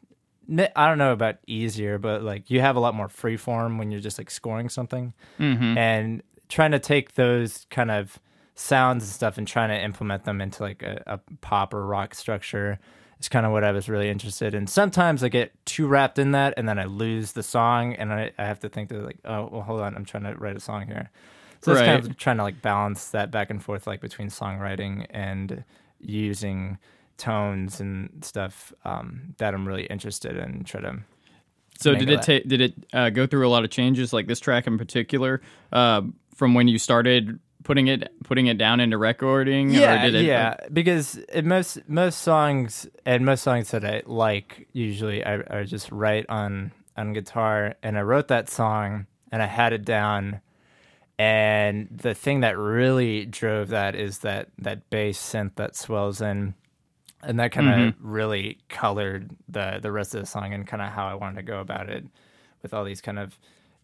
I 0.76 0.88
don't 0.88 0.98
know 0.98 1.14
about 1.14 1.36
easier, 1.48 1.98
but 2.00 2.24
like 2.24 2.50
you 2.50 2.60
have 2.60 2.76
a 2.76 2.80
lot 2.80 2.96
more 2.96 3.08
free 3.08 3.38
form 3.38 3.78
when 3.78 3.92
you're 3.92 4.02
just 4.02 4.18
like 4.18 4.30
scoring 4.32 4.68
something 4.68 5.14
Mm-hmm. 5.40 5.78
and 5.78 6.24
trying 6.50 6.72
to 6.72 6.80
take 6.80 7.14
those 7.14 7.68
kind 7.70 7.92
of 7.92 8.20
sounds 8.56 9.04
and 9.04 9.12
stuff 9.14 9.38
and 9.38 9.48
trying 9.48 9.70
to 9.70 9.80
implement 9.80 10.26
them 10.26 10.42
into 10.42 10.64
like 10.64 10.82
a, 10.84 11.04
a 11.06 11.20
pop 11.42 11.74
or 11.74 11.86
rock 11.86 12.16
structure 12.16 12.80
is 13.20 13.30
kind 13.30 13.46
of 13.46 13.52
what 13.52 13.64
I 13.64 13.72
was 13.72 13.88
really 13.88 14.10
interested 14.10 14.56
in. 14.56 14.66
Sometimes 14.66 15.24
I 15.24 15.30
get 15.30 15.52
too 15.66 15.86
wrapped 15.88 16.18
in 16.18 16.32
that 16.32 16.56
and 16.58 16.68
then 16.68 16.80
I 16.80 16.86
lose 16.86 17.34
the 17.34 17.44
song 17.44 17.94
and 17.94 18.12
I, 18.12 18.32
I 18.40 18.46
have 18.46 18.60
to 18.62 18.70
think 18.70 18.90
that 18.90 19.04
like, 19.04 19.20
oh, 19.26 19.48
well, 19.52 19.62
hold 19.62 19.82
on, 19.82 19.96
I'm 19.96 20.06
trying 20.06 20.24
to 20.24 20.34
write 20.34 20.56
a 20.58 20.60
song 20.60 20.88
here. 20.88 21.12
So 21.62 21.74
it's 21.74 21.82
kind 21.82 22.04
of 22.06 22.18
trying 22.18 22.38
to 22.38 22.44
like 22.44 22.62
balance 22.62 23.10
that 23.10 23.30
back 23.30 23.50
and 23.52 23.62
forth, 23.62 23.86
like 23.86 24.02
between 24.02 24.30
songwriting 24.30 25.06
and 25.12 25.64
using 26.00 26.78
tones 27.18 27.80
and 27.80 28.24
stuff 28.24 28.74
um, 28.86 29.36
that 29.38 29.54
I'm 29.54 29.68
really 29.68 29.86
interested 29.86 30.36
in. 30.38 30.64
Try 30.64 30.82
to 30.82 31.00
So 31.80 31.94
did 31.96 32.10
it 32.10 32.22
take? 32.22 32.48
Did 32.48 32.62
it 32.62 32.74
uh, 32.94 33.10
go 33.10 33.28
through 33.28 33.48
a 33.48 33.52
lot 33.52 33.64
of 33.64 33.70
changes, 33.70 34.14
like 34.14 34.28
this 34.28 34.40
track 34.40 34.68
in 34.68 34.78
particular, 34.78 35.42
uh, 35.72 36.02
from 36.36 36.54
when 36.54 36.68
you 36.68 36.80
started 36.80 37.40
putting 37.64 37.88
it 37.88 38.12
putting 38.24 38.48
it 38.48 38.58
down 38.58 38.80
into 38.80 38.98
recording? 38.98 39.70
yeah, 39.70 40.02
or 40.02 40.12
did 40.12 40.16
it, 40.16 40.20
uh, 40.20 40.28
yeah. 40.28 40.56
Because 40.72 41.18
it, 41.30 41.46
most 41.46 41.88
most 41.88 42.22
songs 42.22 42.88
and 43.06 43.26
most 43.26 43.44
songs 43.44 43.72
that 43.72 43.86
I 43.86 44.02
like 44.06 44.68
usually 44.74 45.24
I, 45.24 45.60
I 45.60 45.64
just 45.64 45.92
write 45.92 46.26
on 46.30 46.72
on 46.98 47.14
guitar, 47.14 47.76
and 47.84 47.98
I 47.98 48.02
wrote 48.02 48.30
that 48.30 48.50
song 48.50 49.06
and 49.32 49.42
I 49.42 49.48
had 49.48 49.74
it 49.74 49.86
down. 49.86 50.42
And 51.20 51.90
the 51.92 52.14
thing 52.16 52.40
that 52.40 52.58
really 52.58 53.26
drove 53.26 53.68
that 53.70 53.94
is 53.94 54.20
that 54.20 54.50
that 54.60 54.90
bass 54.90 55.20
synth 55.20 55.56
that 55.58 55.76
swells 55.76 56.22
in, 56.22 56.56
and 57.22 57.40
that 57.40 57.52
kind 57.52 57.68
of 57.68 57.76
Mm-hmm. 57.94 58.10
really 58.10 58.58
colored 58.70 59.30
the 59.50 59.80
the 59.82 59.92
rest 59.92 60.16
of 60.16 60.22
the 60.22 60.26
song 60.26 60.54
and 60.54 60.66
kind 60.66 60.82
of 60.82 60.90
how 60.90 61.08
I 61.08 61.16
wanted 61.16 61.36
to 61.36 61.44
go 61.44 61.60
about 61.60 61.90
it, 61.90 62.06
with 62.64 62.74
all 62.74 62.86
these 62.86 63.02
kind 63.02 63.20
of 63.20 63.38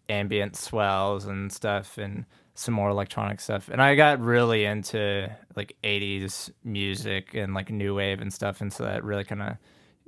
ambient 0.08 0.56
swells 0.56 1.26
and 1.26 1.52
stuff 1.52 1.98
and 1.98 2.26
some 2.54 2.74
more 2.74 2.90
electronic 2.90 3.42
stuff. 3.42 3.68
And 3.68 3.82
I 3.82 3.96
got 3.96 4.22
really 4.22 4.64
into 4.64 5.30
like 5.58 5.76
80s 5.84 6.52
music 6.64 7.34
and 7.34 7.54
like 7.54 7.70
new 7.70 7.96
wave 7.96 8.22
and 8.22 8.32
stuff 8.34 8.62
and 8.62 8.72
so 8.72 8.86
that 8.86 9.04
really 9.04 9.26
kind 9.26 9.42
of 9.42 9.58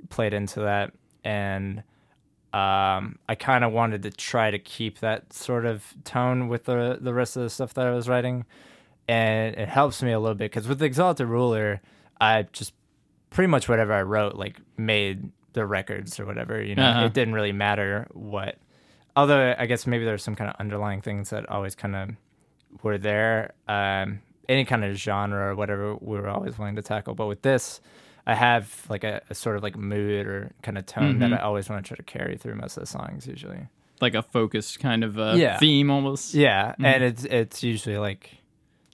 played 0.08 0.32
into 0.32 0.60
that 0.60 0.92
and 1.24 1.82
um, 2.52 3.18
I 3.28 3.34
kind 3.38 3.62
of 3.64 3.72
wanted 3.72 4.02
to 4.04 4.10
try 4.10 4.50
to 4.50 4.58
keep 4.58 5.00
that 5.00 5.32
sort 5.32 5.66
of 5.66 5.94
tone 6.04 6.48
with 6.48 6.64
the 6.64 6.98
the 7.00 7.12
rest 7.14 7.36
of 7.36 7.42
the 7.42 7.50
stuff 7.50 7.74
that 7.74 7.86
I 7.86 7.90
was 7.90 8.08
writing, 8.08 8.46
and 9.06 9.54
it 9.56 9.68
helps 9.68 10.02
me 10.02 10.12
a 10.12 10.18
little 10.20 10.34
bit 10.34 10.50
because 10.50 10.66
with 10.68 10.78
the 10.78 10.84
Exalted 10.86 11.26
Ruler, 11.28 11.80
I 12.20 12.44
just 12.52 12.72
pretty 13.30 13.48
much 13.48 13.68
whatever 13.68 13.92
I 13.92 14.02
wrote 14.02 14.34
like 14.36 14.60
made 14.76 15.30
the 15.52 15.66
records 15.66 16.18
or 16.18 16.26
whatever. 16.26 16.62
You 16.62 16.74
know, 16.74 16.84
Uh-huh. 16.86 17.06
it 17.06 17.12
didn't 17.14 17.34
really 17.34 17.52
matter 17.52 18.06
what. 18.12 18.56
Although 19.16 19.54
I 19.58 19.66
guess 19.66 19.86
maybe 19.86 20.04
there's 20.04 20.22
some 20.22 20.36
kind 20.36 20.48
of 20.50 20.56
underlying 20.60 21.00
things 21.02 21.30
that 21.30 21.48
always 21.48 21.74
kind 21.74 21.96
of 21.96 22.10
were 22.82 22.98
there. 22.98 23.52
Um, 23.66 24.20
any 24.48 24.64
kind 24.64 24.84
of 24.84 24.96
genre 24.96 25.50
or 25.50 25.54
whatever 25.54 25.94
we 25.96 26.18
were 26.18 26.28
always 26.28 26.58
willing 26.58 26.76
to 26.76 26.82
tackle. 26.82 27.14
But 27.14 27.26
with 27.26 27.42
this, 27.42 27.80
I 28.28 28.34
have 28.34 28.84
like 28.88 29.02
a, 29.04 29.22
a 29.30 29.34
sort 29.34 29.56
of 29.56 29.62
like 29.62 29.74
mood 29.76 30.26
or 30.26 30.52
kind 30.62 30.76
of 30.78 30.86
tone 30.86 31.18
that 31.20 31.32
I 31.32 31.38
always 31.38 31.68
want 31.68 31.84
to 31.84 31.88
try 31.88 31.96
to 31.96 32.02
carry 32.02 32.36
through 32.36 32.54
most 32.56 32.76
of 32.76 32.82
the 32.82 32.86
songs 32.86 33.26
usually. 33.26 33.66
like 34.00 34.14
a 34.14 34.22
focused 34.22 34.78
kind 34.80 35.02
of 35.02 35.18
uh, 35.18 35.34
Yeah. 35.36 35.58
theme 35.58 35.90
almost? 35.90 36.34
Yeah, 36.34 36.74
and 36.78 37.02
it's 37.02 37.24
it's 37.24 37.62
usually 37.62 37.98
like 37.98 38.36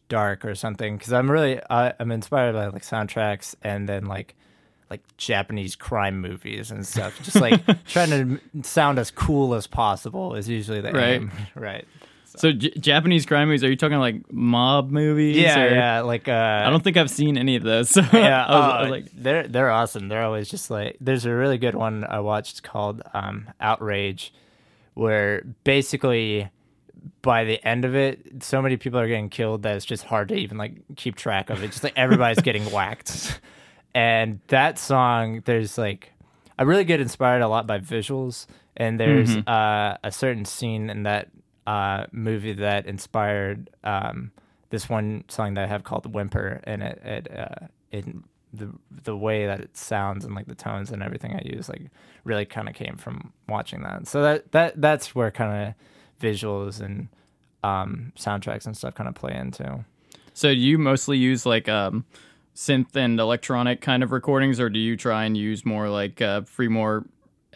dark 0.09 0.45
or 0.45 0.55
something 0.55 0.97
because 0.97 1.13
I'm 1.13 1.31
really 1.31 1.61
I, 1.69 1.93
I'm 1.99 2.13
inspired 2.13 2.53
by 2.55 2.67
like 2.69 2.83
soundtracks 2.83 3.55
and 3.63 3.89
then 3.89 4.07
like 4.07 4.35
like 4.91 5.03
Japanese 5.17 5.75
crime 5.77 6.21
movies 6.21 6.71
and 6.71 6.87
stuff. 6.87 7.21
Just 7.23 7.41
like 7.41 7.61
trying 7.87 8.11
to 8.11 8.63
sound 8.63 8.99
as 8.99 9.11
cool 9.11 9.55
as 9.55 9.67
possible 9.67 10.35
is 10.37 10.49
usually 10.49 10.81
the 10.81 10.93
Right. 10.93 11.21
aim. 11.21 11.33
Right. 11.57 11.87
So 12.37 12.53
J- 12.53 12.73
Japanese 12.79 13.27
crime 13.27 13.49
movies? 13.49 13.63
Are 13.63 13.71
you 13.71 13.77
talking 13.77 13.99
like 13.99 14.33
mob 14.33 14.91
movies? 14.91 15.37
Yeah, 15.37 15.63
or- 15.63 15.71
yeah. 15.75 16.01
Like 16.01 16.29
uh, 16.29 16.63
I 16.67 16.71
don't 16.71 16.83
think 16.83 16.97
I've 16.97 17.11
seen 17.11 17.39
any 17.39 17.57
of 17.57 17.63
those. 17.63 17.91
So 17.95 18.01
yeah, 18.13 18.45
I 18.45 18.55
was, 18.55 18.65
I 18.65 18.77
uh, 18.79 18.81
was 18.83 18.91
like, 18.91 19.05
they're 19.15 19.47
they're 19.49 19.71
awesome. 19.71 20.09
They're 20.09 20.25
always 20.25 20.49
just 20.49 20.71
like 20.71 20.97
there's 21.01 21.27
a 21.27 21.33
really 21.35 21.59
good 21.59 21.75
one 21.75 22.05
I 22.05 22.21
watched 22.21 22.63
called 22.63 23.03
um, 23.15 23.49
Outrage, 23.61 24.33
where 24.95 25.43
basically 25.65 26.51
by 27.23 27.45
the 27.45 27.65
end 27.67 27.85
of 27.85 27.95
it, 27.95 28.43
so 28.43 28.61
many 28.63 28.77
people 28.77 28.99
are 28.99 29.07
getting 29.09 29.29
killed 29.29 29.63
that 29.63 29.77
it's 29.77 29.85
just 29.85 30.05
hard 30.05 30.29
to 30.29 30.35
even 30.35 30.59
like 30.59 30.75
keep 30.97 31.17
track 31.17 31.51
of 31.51 31.63
it. 31.63 31.69
Just 31.71 31.85
like 31.85 31.93
everybody's 31.97 32.43
getting 32.43 32.65
whacked, 32.71 33.41
and 33.95 34.41
that 34.49 34.79
song 34.79 35.43
there's 35.45 35.79
like 35.79 36.13
I 36.59 36.63
really 36.65 36.85
get 36.85 37.01
inspired 37.01 37.43
a 37.43 37.49
lot 37.49 37.67
by 37.67 37.79
visuals, 37.79 38.47
and 38.77 38.99
there's 38.99 39.37
uh, 39.37 39.99
a 40.03 40.11
certain 40.11 40.45
scene 40.45 40.91
in 40.91 41.05
that 41.05 41.29
uh, 41.67 42.07
movie 42.13 42.53
that 42.55 42.87
inspired 42.87 43.71
um, 43.85 44.31
this 44.71 44.89
one 44.89 45.25
song 45.29 45.55
that 45.55 45.65
I 45.65 45.67
have 45.67 45.85
called 45.85 46.13
"Whimper," 46.13 46.61
and 46.65 46.83
it 46.83 47.01
it 47.05 47.39
uh, 47.39 47.67
it 47.91 48.07
the 48.53 48.71
the 48.91 49.17
way 49.17 49.47
that 49.47 49.61
it 49.61 49.77
sounds 49.77 50.25
and 50.25 50.35
like 50.35 50.47
the 50.47 50.55
tones 50.55 50.91
and 50.91 51.03
everything 51.03 51.35
I 51.35 51.43
use 51.45 51.69
like 51.69 51.91
really 52.25 52.45
kind 52.45 52.69
of 52.69 52.75
came 52.75 52.97
from 52.97 53.33
watching 53.49 53.83
that. 53.83 54.07
So 54.07 54.23
that 54.23 54.53
that 54.53 54.81
that's 54.81 55.15
where 55.15 55.31
kind 55.31 55.69
of 55.69 55.75
visuals 56.21 56.81
and 56.81 57.09
um, 57.63 58.13
soundtracks 58.17 58.67
and 58.67 58.77
stuff 58.77 58.95
kind 58.95 59.09
of 59.09 59.15
play 59.15 59.35
into. 59.35 59.85
so 60.35 60.49
do 60.53 60.61
you 60.61 60.79
mostly 60.79 61.17
use 61.17 61.47
like 61.47 61.69
um, 61.69 62.05
synth 62.55 62.95
and 62.95 63.19
electronic 63.19 63.81
kind 63.81 64.03
of 64.03 64.13
recordings, 64.13 64.61
or 64.61 64.69
do 64.69 64.79
you 64.79 64.97
try 64.97 65.25
and 65.25 65.37
use 65.37 65.65
more 65.65 65.89
like 65.89 66.21
uh, 66.21 66.43
free, 66.43 66.69
more 66.69 67.05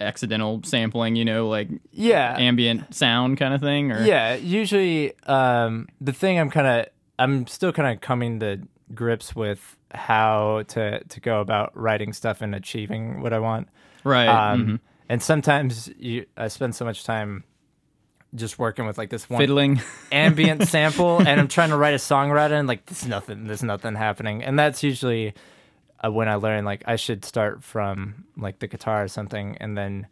accidental 0.01 0.61
sampling? 0.65 1.17
You 1.17 1.25
know, 1.25 1.49
like 1.49 1.69
Yeah, 1.93 2.37
ambient 2.39 2.95
sound 2.95 3.39
kind 3.39 3.55
of 3.55 3.61
thing? 3.61 3.93
Or 3.93 4.05
Yeah, 4.05 4.35
usually 4.35 5.13
um, 5.25 5.89
the 6.01 6.13
thing 6.13 6.39
I'm 6.39 6.51
kind 6.51 6.67
of 6.67 6.87
I'm 7.19 7.47
still 7.47 7.73
kind 7.73 7.95
of 7.95 8.01
coming 8.01 8.41
to 8.41 8.61
grips 8.95 9.35
with 9.37 9.77
how 9.93 10.63
to 10.69 11.03
to 11.03 11.21
go 11.21 11.41
about 11.41 11.77
writing 11.77 12.13
stuff 12.13 12.41
and 12.41 12.55
achieving 12.55 13.21
what 13.23 13.33
I 13.33 13.39
want. 13.39 13.69
right. 14.05 14.29
Um, 14.29 14.67
mhm. 14.67 14.81
And 15.09 15.23
sometimes 15.23 15.91
you 15.99 16.27
I 16.37 16.49
spend 16.49 16.75
so 16.75 16.85
much 16.85 17.05
time 17.05 17.45
just 18.35 18.59
working 18.59 18.87
with 18.87 18.99
like 18.99 19.11
this 19.11 19.29
one 19.29 19.41
Fiddling. 19.41 19.81
ambient 20.13 20.69
sample, 20.69 21.19
and 21.19 21.41
I'm 21.41 21.49
trying 21.49 21.71
to 21.71 21.77
write 21.77 21.95
a 21.95 21.99
song 21.99 22.31
around 22.31 22.53
it, 22.53 22.57
and 22.57 22.69
like 22.69 22.85
there's 22.87 23.07
nothing, 23.07 23.47
there's 23.47 23.63
nothing 23.63 23.95
happening, 23.95 24.43
and 24.43 24.59
that's 24.59 24.83
usually 24.83 25.33
uh, 26.05 26.11
when 26.11 26.29
I 26.29 26.37
learned 26.37 26.67
like 26.67 26.83
I 26.87 26.97
should 26.97 27.25
start 27.25 27.63
from 27.63 28.25
like 28.37 28.59
the 28.59 28.67
guitar 28.67 29.05
or 29.05 29.09
something, 29.09 29.57
and 29.61 29.77
then 29.77 30.07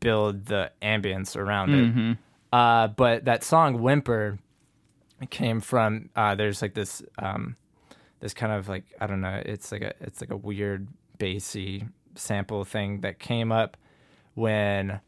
build 0.00 0.46
the 0.46 0.70
ambience 0.82 1.36
around 1.36 1.70
it. 1.74 2.18
Uh, 2.52 2.88
but 2.88 3.24
that 3.26 3.44
song 3.44 3.80
"Whimper" 3.80 4.38
came 5.30 5.60
from 5.60 6.10
uh, 6.16 6.34
there's 6.34 6.62
like 6.62 6.74
this 6.74 7.02
um, 7.18 7.56
this 8.20 8.34
kind 8.34 8.52
of 8.52 8.68
like 8.68 8.84
I 9.00 9.06
don't 9.06 9.20
know, 9.20 9.42
it's 9.44 9.70
like 9.72 9.82
a 9.82 9.92
it's 10.00 10.20
like 10.20 10.30
a 10.30 10.36
weird 10.36 10.88
bassy 11.18 11.86
sample 12.14 12.64
thing 12.64 13.00
that 13.02 13.18
came 13.18 13.52
up 13.52 13.76
when 14.34 15.00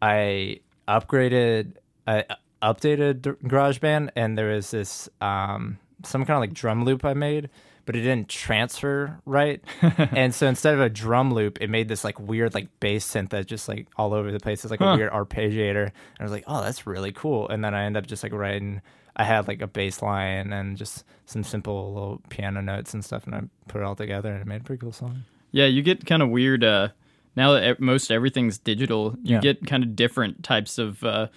I 0.00 0.60
upgraded, 0.86 1.74
I 2.06 2.24
updated 2.62 3.20
GarageBand, 3.44 4.10
and 4.16 4.36
there 4.38 4.48
was 4.48 4.70
this 4.70 5.08
um, 5.20 5.78
some 6.04 6.24
kind 6.24 6.36
of 6.36 6.40
like 6.40 6.54
drum 6.54 6.84
loop 6.84 7.04
I 7.04 7.14
made, 7.14 7.50
but 7.88 7.96
it 7.96 8.02
didn't 8.02 8.28
transfer 8.28 9.18
right. 9.24 9.64
and 10.12 10.34
so 10.34 10.46
instead 10.46 10.74
of 10.74 10.80
a 10.80 10.90
drum 10.90 11.32
loop, 11.32 11.56
it 11.62 11.70
made 11.70 11.88
this 11.88 12.04
like 12.04 12.20
weird 12.20 12.52
like 12.52 12.68
bass 12.80 13.10
synth 13.10 13.30
that 13.30 13.46
just 13.46 13.66
like 13.66 13.86
all 13.96 14.12
over 14.12 14.30
the 14.30 14.38
place. 14.38 14.62
It's 14.62 14.70
like 14.70 14.80
Huh. 14.80 14.88
a 14.90 14.96
weird 14.98 15.10
arpeggiator. 15.10 15.84
And 15.84 15.92
I 16.20 16.22
was 16.22 16.32
like, 16.32 16.44
oh, 16.46 16.60
that's 16.62 16.86
really 16.86 17.12
cool. 17.12 17.48
And 17.48 17.64
then 17.64 17.74
I 17.74 17.84
ended 17.84 18.02
up 18.04 18.06
just 18.06 18.22
like 18.22 18.32
writing. 18.34 18.82
I 19.16 19.24
had 19.24 19.48
like 19.48 19.62
a 19.62 19.66
bass 19.66 20.02
line 20.02 20.52
and 20.52 20.76
just 20.76 21.02
some 21.24 21.42
simple 21.42 21.94
little 21.94 22.20
piano 22.28 22.60
notes 22.60 22.92
and 22.92 23.02
stuff, 23.02 23.24
and 23.24 23.34
I 23.34 23.40
put 23.68 23.80
it 23.80 23.84
all 23.84 23.96
together 23.96 24.30
and 24.32 24.42
it 24.42 24.46
made 24.46 24.60
a 24.60 24.64
pretty 24.64 24.80
cool 24.80 24.92
song. 24.92 25.24
Yeah, 25.50 25.64
you 25.64 25.80
get 25.82 26.04
kind 26.04 26.22
of 26.22 26.28
weird. 26.28 26.62
Uh, 26.62 26.88
now 27.36 27.52
that 27.54 27.80
most 27.80 28.10
everything's 28.12 28.58
digital, 28.58 29.16
you 29.22 29.36
Yeah. 29.36 29.40
get 29.40 29.66
kind 29.66 29.82
of 29.82 29.96
different 29.96 30.44
types 30.44 30.76
of 30.78 31.02
uh, 31.04 31.28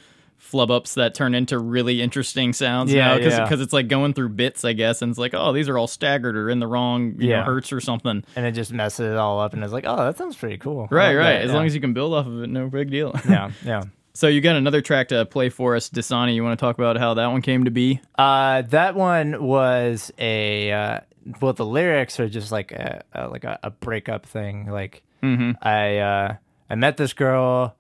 flub 0.41 0.71
ups 0.71 0.95
that 0.95 1.13
turn 1.13 1.35
into 1.35 1.57
really 1.57 2.01
interesting 2.01 2.51
sounds. 2.51 2.91
Yeah, 2.91 3.15
because 3.15 3.33
yeah. 3.33 3.47
it's 3.63 3.71
like 3.71 3.87
going 3.87 4.13
through 4.13 4.29
bits, 4.29 4.65
I 4.65 4.73
guess, 4.73 5.01
and 5.01 5.11
it's 5.11 5.19
like, 5.19 5.33
oh, 5.33 5.53
these 5.53 5.69
are 5.69 5.77
all 5.77 5.87
staggered 5.87 6.35
or 6.35 6.49
in 6.49 6.59
the 6.59 6.67
wrong 6.67 7.15
you 7.19 7.29
know, 7.29 7.43
hertz 7.43 7.71
or 7.71 7.79
something. 7.79 8.25
And 8.35 8.45
it 8.45 8.51
just 8.51 8.73
messes 8.73 9.13
it 9.13 9.17
all 9.17 9.39
up, 9.39 9.53
and 9.53 9.63
it's 9.63 9.71
like, 9.71 9.85
oh, 9.87 9.95
that 9.97 10.17
sounds 10.17 10.35
pretty 10.35 10.57
cool. 10.57 10.87
Right, 10.91 11.15
right. 11.15 11.33
that, 11.33 11.41
As 11.43 11.49
yeah. 11.49 11.55
long 11.55 11.65
as 11.67 11.75
you 11.75 11.79
can 11.79 11.93
build 11.93 12.13
off 12.13 12.25
of 12.25 12.43
it, 12.43 12.47
no 12.47 12.67
big 12.67 12.89
deal. 12.91 13.13
yeah, 13.29 13.51
yeah. 13.63 13.83
so 14.13 14.27
you 14.27 14.41
got 14.41 14.55
another 14.55 14.81
track 14.81 15.09
to 15.09 15.25
play 15.25 15.49
for 15.49 15.75
us, 15.75 15.89
Dasani. 15.89 16.35
You 16.35 16.43
want 16.43 16.59
to 16.59 16.65
talk 16.65 16.77
about 16.77 16.97
how 16.97 17.13
that 17.13 17.27
one 17.27 17.41
came 17.41 17.65
to 17.65 17.71
be? 17.71 18.01
Uh, 18.17 18.63
that 18.63 18.95
one 18.95 19.45
was 19.45 20.11
a 20.17 20.71
uh, 20.71 20.99
well, 21.39 21.53
the 21.53 21.65
lyrics 21.65 22.19
are 22.19 22.27
just 22.27 22.51
like 22.51 22.71
a, 22.71 23.03
a 23.13 23.27
like 23.27 23.43
a, 23.43 23.59
a 23.63 23.69
breakup 23.69 24.25
thing. 24.25 24.65
Like 24.69 25.03
I 25.23 25.97
uh, 25.97 26.35
I 26.69 26.75
met 26.75 26.97
this 26.97 27.13
girl, 27.13 27.75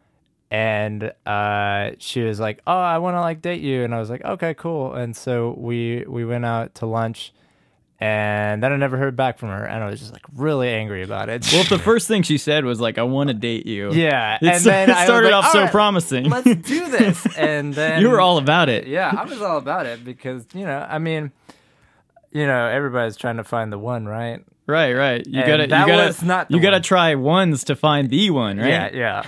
and 0.51 1.13
uh, 1.25 1.91
she 1.97 2.21
was 2.21 2.39
like, 2.39 2.61
"Oh, 2.67 2.77
I 2.77 2.97
want 2.99 3.15
to 3.15 3.21
like 3.21 3.41
date 3.41 3.61
you," 3.61 3.83
and 3.83 3.95
I 3.95 3.99
was 3.99 4.09
like, 4.09 4.23
"Okay, 4.23 4.53
cool." 4.53 4.93
And 4.93 5.15
so 5.15 5.55
we 5.57 6.03
we 6.07 6.25
went 6.25 6.43
out 6.45 6.75
to 6.75 6.85
lunch, 6.85 7.31
and 7.99 8.61
then 8.61 8.73
I 8.73 8.75
never 8.75 8.97
heard 8.97 9.15
back 9.15 9.39
from 9.39 9.47
her, 9.49 9.63
and 9.63 9.81
I 9.81 9.89
was 9.89 10.01
just 10.01 10.11
like 10.11 10.23
really 10.35 10.67
angry 10.67 11.03
about 11.03 11.29
it. 11.29 11.47
Well, 11.53 11.63
the 11.63 11.79
first 11.83 12.07
thing 12.09 12.23
she 12.23 12.37
said 12.37 12.65
was 12.65 12.81
like, 12.81 12.97
"I 12.97 13.03
want 13.03 13.29
to 13.29 13.33
date 13.33 13.65
you," 13.65 13.93
yeah, 13.93 14.37
it, 14.41 14.47
and 14.47 14.63
then 14.65 14.89
it 14.89 14.95
I 14.97 15.05
started 15.05 15.31
like, 15.31 15.45
off 15.45 15.51
so 15.53 15.61
right, 15.61 15.71
promising. 15.71 16.29
Let's 16.29 16.43
do 16.43 16.89
this, 16.97 17.25
and 17.37 17.73
then 17.73 18.01
you 18.01 18.09
were 18.09 18.19
all 18.19 18.37
about 18.37 18.67
it. 18.67 18.87
yeah, 18.87 19.13
I 19.17 19.23
was 19.23 19.41
all 19.41 19.57
about 19.57 19.85
it 19.85 20.03
because 20.03 20.45
you 20.53 20.65
know, 20.65 20.85
I 20.89 20.99
mean, 20.99 21.31
you 22.33 22.45
know, 22.45 22.67
everybody's 22.67 23.15
trying 23.15 23.37
to 23.37 23.45
find 23.45 23.71
the 23.71 23.79
one, 23.79 24.05
right? 24.05 24.43
Right, 24.67 24.93
right. 24.93 25.25
You 25.25 25.39
And 25.41 25.47
gotta, 25.47 25.67
that 25.67 25.79
you 25.81 25.87
gotta, 25.93 26.07
was 26.07 26.23
not 26.23 26.47
the 26.49 26.55
you 26.55 26.61
gotta 26.61 26.79
try 26.81 27.15
ones 27.15 27.63
to 27.65 27.75
find 27.75 28.09
the 28.09 28.29
one, 28.29 28.57
right? 28.57 28.67
Yeah, 28.67 28.89
yeah. 28.93 29.23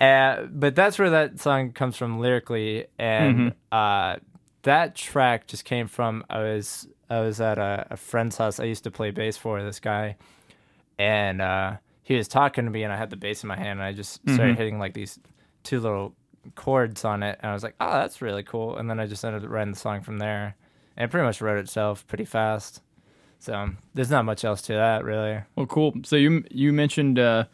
Uh, 0.00 0.42
but 0.50 0.74
that's 0.74 0.98
where 0.98 1.10
that 1.10 1.40
song 1.40 1.72
comes 1.72 1.96
from 1.96 2.18
lyrically, 2.20 2.86
and 2.98 3.36
Mm-hmm. 3.38 3.48
uh, 3.72 4.16
that 4.62 4.94
track 4.96 5.46
just 5.46 5.64
came 5.64 5.86
from 5.88 6.24
I 6.28 6.38
was 6.40 6.88
I 7.08 7.20
was 7.20 7.40
at 7.40 7.58
a, 7.58 7.86
a 7.90 7.96
friend's 7.96 8.36
house. 8.36 8.58
I 8.58 8.64
used 8.64 8.84
to 8.84 8.90
play 8.90 9.10
bass 9.12 9.36
for 9.36 9.62
this 9.62 9.78
guy, 9.80 10.16
and 10.98 11.40
uh, 11.40 11.76
he 12.02 12.16
was 12.16 12.28
talking 12.28 12.64
to 12.64 12.70
me, 12.70 12.82
and 12.82 12.92
I 12.92 12.96
had 12.96 13.10
the 13.10 13.16
bass 13.16 13.42
in 13.42 13.48
my 13.48 13.56
hand, 13.56 13.78
and 13.78 13.82
I 13.82 13.92
just 13.92 14.14
started 14.22 14.40
Mm-hmm. 14.52 14.56
hitting 14.58 14.78
like 14.78 14.94
these 14.94 15.18
two 15.62 15.80
little 15.80 16.14
chords 16.54 17.04
on 17.04 17.22
it, 17.22 17.38
and 17.42 17.50
I 17.50 17.54
was 17.54 17.62
like, 17.62 17.74
oh, 17.80 17.92
that's 17.92 18.20
really 18.22 18.42
cool. 18.42 18.76
And 18.76 18.88
then 18.90 18.98
I 19.00 19.06
just 19.06 19.24
ended 19.24 19.44
up 19.44 19.50
writing 19.50 19.72
the 19.72 19.78
song 19.78 20.02
from 20.02 20.18
there, 20.18 20.56
and 20.96 21.04
it 21.04 21.10
pretty 21.10 21.26
much 21.26 21.40
wrote 21.40 21.58
itself 21.58 22.06
pretty 22.06 22.24
fast. 22.24 22.82
So 23.38 23.68
there's 23.94 24.10
not 24.10 24.24
much 24.24 24.44
else 24.44 24.62
to 24.62 24.72
that, 24.72 25.04
really. 25.04 25.40
Well, 25.54 25.66
cool. 25.66 25.92
So 26.04 26.16
you 26.16 26.42
you 26.50 26.72
mentioned 26.72 27.18
uh, 27.18 27.44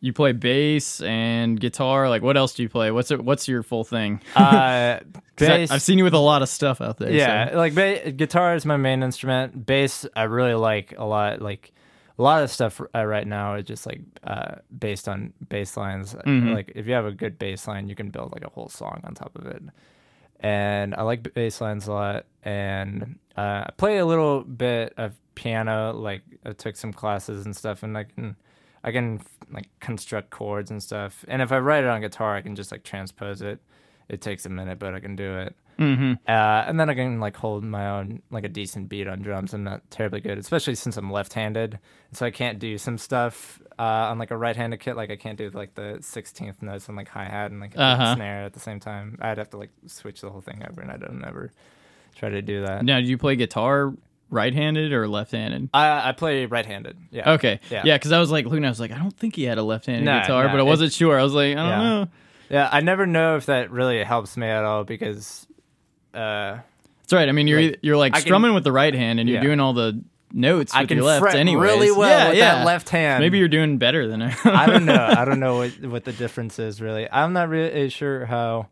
you 0.00 0.12
play 0.12 0.32
bass 0.32 1.00
and 1.02 1.60
guitar. 1.60 2.08
Like, 2.08 2.22
what 2.22 2.36
else 2.36 2.54
do 2.54 2.62
you 2.62 2.68
play? 2.68 2.90
What's 2.90 3.10
it? 3.10 3.22
What's 3.22 3.46
your 3.48 3.62
full 3.62 3.84
thing? 3.84 4.20
Uh, 4.36 5.00
'Cause 5.36 5.48
I, 5.48 5.56
bass, 5.58 5.70
have 5.70 5.82
seen 5.82 5.96
you 5.96 6.04
with 6.04 6.12
a 6.14 6.18
lot 6.18 6.42
of 6.42 6.48
stuff 6.50 6.80
out 6.82 6.98
there. 6.98 7.10
yeah, 7.10 7.50
so- 7.50 7.56
like 7.56 7.74
ba- 7.74 8.12
guitar 8.12 8.54
is 8.54 8.66
my 8.66 8.76
main 8.76 9.02
instrument. 9.02 9.64
Bass, 9.64 10.04
I 10.14 10.24
really 10.24 10.52
like 10.54 10.94
a 10.98 11.04
lot. 11.04 11.40
Like 11.40 11.72
a 12.18 12.22
lot 12.22 12.42
of 12.42 12.50
stuff 12.50 12.78
uh, 12.94 13.04
right 13.06 13.26
now 13.26 13.54
is 13.54 13.64
just 13.64 13.86
like 13.86 14.02
uh, 14.24 14.56
based 14.78 15.08
on 15.08 15.32
bass 15.48 15.78
lines. 15.78 16.14
Mm-hmm. 16.14 16.52
Like 16.52 16.72
if 16.74 16.86
you 16.86 16.92
have 16.92 17.06
a 17.06 17.12
good 17.12 17.38
bass 17.38 17.66
line, 17.66 17.88
you 17.88 17.94
can 17.94 18.10
build 18.10 18.32
like 18.32 18.44
a 18.44 18.50
whole 18.50 18.68
song 18.68 19.00
on 19.04 19.14
top 19.14 19.34
of 19.38 19.46
it. 19.46 19.62
And 20.40 20.94
I 20.94 21.02
like 21.02 21.32
bass 21.34 21.60
lines 21.60 21.86
a 21.86 21.92
lot. 21.92 22.26
And 22.42 23.18
uh, 23.36 23.64
I 23.66 23.70
play 23.76 23.98
a 23.98 24.06
little 24.06 24.42
bit 24.42 24.92
of 24.98 25.14
piano. 25.34 25.92
Like 25.92 26.22
I 26.44 26.52
took 26.52 26.76
some 26.76 26.92
classes 26.92 27.44
and 27.46 27.56
stuff, 27.56 27.82
and 27.82 27.96
I 27.96 28.04
can. 28.04 28.36
I 28.82 28.92
can 28.92 29.20
like 29.52 29.68
construct 29.80 30.30
chords 30.30 30.70
and 30.70 30.82
stuff, 30.82 31.24
and 31.28 31.42
if 31.42 31.52
I 31.52 31.58
write 31.58 31.84
it 31.84 31.90
on 31.90 32.00
guitar, 32.00 32.36
I 32.36 32.40
can 32.42 32.54
just 32.56 32.70
like 32.72 32.82
transpose 32.84 33.42
it. 33.42 33.60
It 34.08 34.20
takes 34.20 34.44
a 34.44 34.48
minute, 34.48 34.78
but 34.80 34.94
I 34.94 35.00
can 35.00 35.14
do 35.14 35.38
it. 35.38 35.54
Mm-hmm. 35.78 36.12
Uh, 36.28 36.64
and 36.66 36.78
then 36.78 36.90
I 36.90 36.94
can 36.94 37.20
like 37.20 37.36
hold 37.36 37.64
my 37.64 37.88
own 37.88 38.20
like 38.30 38.44
a 38.44 38.48
decent 38.48 38.88
beat 38.88 39.06
on 39.08 39.22
drums. 39.22 39.54
I'm 39.54 39.64
not 39.64 39.88
terribly 39.90 40.20
good, 40.20 40.36
especially 40.36 40.74
since 40.74 40.96
I'm 40.96 41.10
left-handed, 41.10 41.78
so 42.12 42.26
I 42.26 42.30
can't 42.30 42.58
do 42.58 42.76
some 42.76 42.98
stuff 42.98 43.62
uh, 43.78 43.82
on 44.10 44.18
like 44.18 44.30
a 44.30 44.36
right-handed 44.36 44.80
kit. 44.80 44.96
Like 44.96 45.10
I 45.10 45.16
can't 45.16 45.38
do 45.38 45.48
like 45.50 45.74
the 45.74 45.98
16th 46.00 46.60
notes 46.60 46.88
on 46.88 46.96
like 46.96 47.08
hi 47.08 47.24
hat 47.24 47.50
and 47.50 47.60
like 47.60 47.72
Uh-huh. 47.78 48.14
snare 48.16 48.44
at 48.44 48.52
the 48.52 48.60
same 48.60 48.78
time. 48.80 49.16
I'd 49.22 49.38
have 49.38 49.50
to 49.50 49.56
like 49.58 49.70
switch 49.86 50.20
the 50.20 50.28
whole 50.30 50.42
thing 50.42 50.62
over, 50.68 50.82
and 50.82 50.90
I 50.90 50.96
don't 50.98 51.24
ever 51.24 51.50
try 52.16 52.28
to 52.28 52.42
do 52.42 52.62
that. 52.66 52.84
Now, 52.84 53.00
do 53.00 53.06
you 53.06 53.16
play 53.16 53.36
guitar 53.36 53.94
right-handed 54.30 54.92
or 54.92 55.06
left-handed? 55.08 55.70
I 55.74 56.08
I 56.10 56.12
play 56.12 56.46
right-handed. 56.46 56.96
Yeah. 57.10 57.32
Okay. 57.32 57.60
Yeah. 57.70 57.82
Yeah, 57.84 57.96
because 57.98 58.12
I 58.12 58.18
was 58.20 58.30
like, 58.30 58.46
looking, 58.46 58.64
I 58.64 58.68
was 58.68 58.80
like, 58.80 58.90
I 58.92 58.98
don't 58.98 59.16
think 59.16 59.36
he 59.36 59.44
had 59.44 59.58
a 59.58 59.62
left-handed 59.62 60.04
No, 60.04 60.20
guitar, 60.20 60.44
no, 60.44 60.50
but 60.50 60.60
I 60.60 60.62
wasn't 60.62 60.92
sure. 60.92 61.18
I 61.18 61.22
was 61.22 61.34
like, 61.34 61.52
I 61.56 61.60
don't 61.60 61.68
Yeah. 61.68 61.78
know. 61.82 62.08
Yeah. 62.48 62.68
I 62.72 62.80
never 62.80 63.06
know 63.06 63.36
if 63.36 63.46
that 63.46 63.70
really 63.70 64.02
helps 64.04 64.36
me 64.36 64.46
at 64.46 64.64
all 64.64 64.84
because. 64.84 65.46
Uh, 66.14 66.58
That's 67.02 67.12
right. 67.12 67.28
I 67.28 67.32
mean, 67.32 67.46
you're 67.46 67.62
Like, 67.62 67.78
you're 67.82 67.96
like 67.96 68.14
I 68.14 68.18
can- 68.18 68.26
strumming 68.26 68.54
with 68.54 68.64
the 68.64 68.72
right 68.72 68.94
hand, 68.94 69.20
and 69.20 69.28
you're 69.28 69.38
Yeah. 69.38 69.42
doing 69.44 69.60
all 69.60 69.72
the 69.72 70.02
notes 70.32 70.74
I 70.74 70.80
with 70.82 70.88
can 70.88 70.96
your 70.98 71.06
left 71.06 71.22
fret 71.22 71.34
anyways. 71.34 71.62
really 71.70 71.90
well 71.90 72.08
yeah, 72.08 72.28
with 72.28 72.38
yeah. 72.38 72.54
that 72.56 72.66
left 72.66 72.88
hand. 72.90 73.20
Maybe 73.22 73.38
you're 73.38 73.48
doing 73.48 73.78
better 73.78 74.06
than 74.06 74.22
I. 74.22 74.34
I 74.44 74.66
don't 74.66 74.84
know. 74.84 74.94
I 75.16 75.24
don't 75.24 75.40
know 75.40 75.56
what, 75.58 75.70
what 75.86 76.04
the 76.04 76.12
difference 76.12 76.58
is 76.58 76.80
really. 76.80 77.08
I'm 77.10 77.32
not 77.32 77.48
really 77.48 77.88
sure 77.90 78.26
how. 78.26 78.68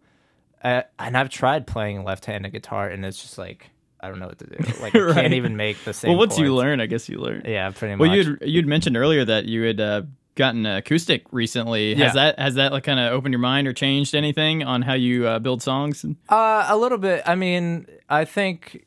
Uh, 0.62 0.82
and 0.98 1.16
I've 1.16 1.30
tried 1.30 1.66
playing 1.68 2.02
left-handed 2.04 2.50
guitar, 2.52 2.88
and 2.88 3.04
it's 3.04 3.20
just 3.22 3.38
like 3.38 3.70
I 4.00 4.08
don't 4.08 4.18
know 4.20 4.26
what 4.28 4.38
to 4.38 4.46
do. 4.46 4.56
Like 4.80 4.94
I 4.94 5.00
Right. 5.00 5.14
can't 5.14 5.34
even 5.34 5.56
make 5.56 5.82
the 5.84 5.92
same. 5.92 6.10
well, 6.10 6.18
once 6.18 6.38
you 6.38 6.54
learn, 6.54 6.80
I 6.80 6.86
guess 6.86 7.08
you 7.08 7.18
learn. 7.18 7.42
yeah, 7.44 7.70
pretty 7.70 7.94
much. 7.96 8.06
Well, 8.08 8.16
you'd 8.16 8.38
you'd 8.42 8.66
mentioned 8.66 8.96
earlier 8.96 9.24
that 9.24 9.46
you 9.46 9.62
had 9.62 9.80
uh, 9.80 10.02
gotten 10.36 10.64
acoustic 10.66 11.24
recently. 11.32 11.94
Has 11.96 11.98
Yeah. 11.98 12.12
that 12.12 12.38
has 12.38 12.54
that 12.54 12.72
like 12.72 12.84
kind 12.84 13.00
of 13.00 13.12
opened 13.12 13.32
your 13.32 13.40
mind 13.40 13.66
or 13.66 13.72
changed 13.72 14.14
anything 14.14 14.62
on 14.62 14.82
how 14.82 14.94
you 14.94 15.26
uh, 15.26 15.38
build 15.40 15.62
songs? 15.62 16.04
Uh, 16.28 16.66
a 16.68 16.76
little 16.76 16.98
bit. 16.98 17.22
I 17.26 17.34
mean, 17.34 17.86
I 18.08 18.24
think 18.24 18.84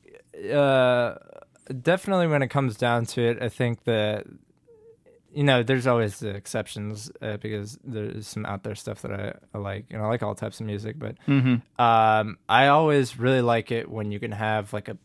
uh, 0.54 1.16
definitely 1.82 2.28
when 2.28 2.42
it 2.42 2.48
comes 2.50 2.78
down 2.78 3.06
to 3.08 3.22
it, 3.22 3.42
I 3.42 3.50
think 3.50 3.84
that 3.84 4.26
you 5.34 5.44
know, 5.44 5.64
there's 5.64 5.88
always 5.88 6.20
the 6.20 6.30
exceptions 6.30 7.12
uh, 7.22 7.38
because 7.38 7.78
there's 7.84 8.28
some 8.28 8.46
out 8.46 8.64
there 8.64 8.76
stuff 8.76 9.02
that 9.04 9.12
I, 9.12 9.34
I 9.54 9.58
like, 9.58 9.86
and 9.90 10.02
I 10.02 10.08
like 10.08 10.24
all 10.24 10.36
types 10.36 10.60
of 10.60 10.66
music. 10.66 10.98
But 11.00 11.16
um, 11.80 12.38
I 12.50 12.68
always 12.68 13.18
really 13.18 13.42
like 13.42 13.72
it 13.72 13.90
when 13.90 14.12
you 14.12 14.20
can 14.20 14.32
have 14.32 14.74
like 14.74 14.88
a 14.88 14.98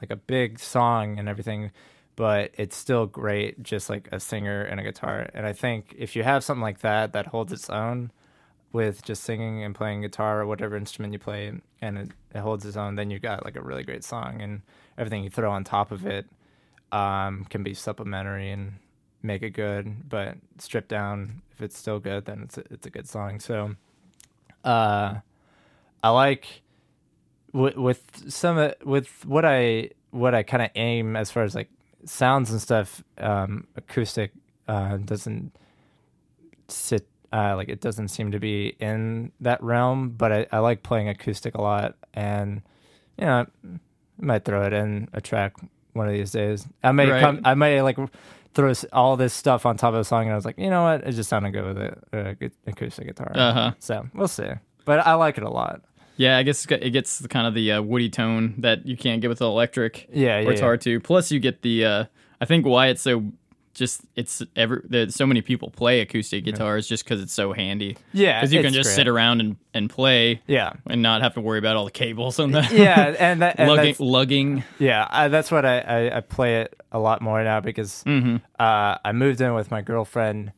like 0.00 0.10
a 0.10 0.16
big 0.16 0.58
song 0.58 1.18
and 1.18 1.28
everything, 1.28 1.72
but 2.14 2.52
it's 2.56 2.76
still 2.76 3.06
great, 3.06 3.62
just 3.62 3.90
like 3.90 4.08
a 4.12 4.20
singer 4.20 4.62
and 4.62 4.78
a 4.78 4.82
guitar. 4.82 5.28
And 5.34 5.44
I 5.46 5.52
think 5.52 5.94
if 5.98 6.14
you 6.14 6.22
have 6.22 6.44
something 6.44 6.62
like 6.62 6.80
that 6.80 7.12
that 7.14 7.26
holds 7.26 7.52
its 7.52 7.68
own, 7.68 8.12
with 8.72 9.02
just 9.04 9.24
singing 9.24 9.64
and 9.64 9.74
playing 9.74 10.02
guitar 10.02 10.40
or 10.40 10.46
whatever 10.46 10.76
instrument 10.76 11.12
you 11.12 11.18
play 11.18 11.52
and 11.80 11.98
it, 11.98 12.10
it 12.34 12.38
holds 12.38 12.64
its 12.64 12.76
own 12.76 12.94
then 12.94 13.10
you've 13.10 13.22
got 13.22 13.44
like 13.44 13.56
a 13.56 13.60
really 13.60 13.82
great 13.82 14.04
song 14.04 14.40
and 14.40 14.62
everything 14.96 15.24
you 15.24 15.30
throw 15.30 15.50
on 15.50 15.64
top 15.64 15.90
of 15.90 16.06
it 16.06 16.26
um, 16.92 17.44
can 17.50 17.62
be 17.62 17.74
supplementary 17.74 18.50
and 18.50 18.74
make 19.22 19.42
it 19.42 19.50
good 19.50 20.08
but 20.08 20.36
stripped 20.58 20.88
down 20.88 21.42
if 21.52 21.60
it's 21.62 21.76
still 21.78 21.98
good 21.98 22.24
then 22.24 22.40
it's 22.42 22.58
a, 22.58 22.64
it's 22.70 22.86
a 22.86 22.90
good 22.90 23.08
song 23.08 23.38
so 23.40 23.74
uh, 24.64 25.14
i 26.02 26.08
like 26.10 26.62
with, 27.52 27.76
with 27.76 28.30
some 28.32 28.72
with 28.84 29.24
what 29.26 29.44
i 29.44 29.88
what 30.10 30.34
i 30.34 30.42
kind 30.42 30.62
of 30.62 30.70
aim 30.74 31.16
as 31.16 31.30
far 31.30 31.42
as 31.42 31.54
like 31.54 31.70
sounds 32.04 32.50
and 32.50 32.60
stuff 32.60 33.02
um, 33.18 33.66
acoustic 33.76 34.32
uh, 34.68 34.96
doesn't 34.98 35.52
sit 36.68 37.06
uh, 37.32 37.54
like 37.56 37.68
it 37.68 37.80
doesn't 37.80 38.08
seem 38.08 38.32
to 38.32 38.40
be 38.40 38.74
in 38.80 39.30
that 39.40 39.62
realm, 39.62 40.10
but 40.10 40.32
I, 40.32 40.46
I 40.50 40.58
like 40.58 40.82
playing 40.82 41.08
acoustic 41.08 41.54
a 41.54 41.60
lot, 41.62 41.94
and 42.12 42.60
you 43.16 43.24
know, 43.24 43.46
I 43.64 43.78
might 44.18 44.44
throw 44.44 44.64
it 44.64 44.72
in 44.72 45.08
a 45.12 45.20
track 45.20 45.54
one 45.92 46.08
of 46.08 46.12
these 46.14 46.32
days. 46.32 46.66
I 46.82 46.90
may 46.90 47.08
Right. 47.08 47.20
come, 47.20 47.40
I 47.44 47.54
might 47.54 47.80
like 47.82 47.98
throw 48.54 48.72
all 48.92 49.16
this 49.16 49.32
stuff 49.32 49.66
on 49.66 49.76
top 49.76 49.94
of 49.94 50.00
the 50.00 50.04
song, 50.04 50.24
and 50.24 50.32
I 50.32 50.34
was 50.34 50.44
like, 50.44 50.58
you 50.58 50.70
know 50.70 50.82
what, 50.82 51.06
it 51.06 51.12
just 51.12 51.28
sounded 51.28 51.52
good 51.52 51.64
with 51.64 51.78
a, 51.78 51.98
a 52.12 52.34
good 52.34 52.52
acoustic 52.66 53.06
guitar. 53.06 53.32
Uh-huh. 53.34 53.72
So 53.78 54.08
we'll 54.14 54.28
see, 54.28 54.48
but 54.84 55.06
I 55.06 55.14
like 55.14 55.38
it 55.38 55.44
a 55.44 55.50
lot. 55.50 55.82
Yeah, 56.16 56.36
I 56.36 56.42
guess 56.42 56.66
it 56.66 56.90
gets 56.90 57.18
the 57.20 57.28
kind 57.28 57.46
of 57.46 57.54
the 57.54 57.72
uh, 57.72 57.82
woody 57.82 58.10
tone 58.10 58.56
that 58.58 58.84
you 58.84 58.96
can't 58.96 59.22
get 59.22 59.28
with 59.28 59.38
the 59.38 59.46
electric. 59.46 60.06
Yeah, 60.12 60.36
or 60.36 60.40
yeah, 60.42 60.50
it's 60.50 60.60
yeah. 60.60 60.66
hard 60.66 60.80
to. 60.82 61.00
Plus, 61.00 61.30
you 61.32 61.40
get 61.40 61.62
the. 61.62 61.84
Uh, 61.84 62.04
I 62.42 62.44
think 62.44 62.66
why 62.66 62.88
it's 62.88 63.00
so 63.02 63.24
just 63.72 64.02
it's 64.16 64.42
every 64.56 64.82
there's 64.84 65.14
so 65.14 65.26
many 65.26 65.42
people 65.42 65.70
play 65.70 66.00
acoustic 66.00 66.44
guitars 66.44 66.88
just 66.88 67.04
because 67.04 67.22
it's 67.22 67.32
so 67.32 67.52
handy. 67.52 67.96
Yeah, 68.12 68.40
because 68.40 68.52
you 68.52 68.62
can 68.62 68.72
just 68.72 68.88
great. 68.88 68.96
sit 68.96 69.08
around 69.08 69.40
and, 69.40 69.56
and 69.72 69.88
play 69.88 70.42
Yeah. 70.46 70.72
and 70.86 71.02
not 71.02 71.22
have 71.22 71.34
to 71.34 71.40
worry 71.40 71.58
about 71.60 71.76
all 71.76 71.84
the 71.84 71.90
cables 71.90 72.38
and 72.40 72.52
the 72.54 72.66
Yeah, 72.72 73.14
and 73.18 73.42
that 73.42 73.56
and 73.58 73.68
lugging, 73.70 73.94
lugging. 74.00 74.64
Yeah, 74.78 75.06
I, 75.08 75.28
that's 75.28 75.50
what 75.50 75.64
I, 75.64 75.78
I, 75.80 76.16
I 76.16 76.20
play 76.20 76.62
it 76.62 76.80
a 76.92 76.98
lot 76.98 77.22
more 77.22 77.42
now 77.44 77.60
because 77.60 78.02
Mm-hmm. 78.04 78.36
uh, 78.58 78.96
I 79.04 79.12
moved 79.12 79.40
in 79.40 79.54
with 79.54 79.70
my 79.70 79.82
girlfriend 79.82 80.52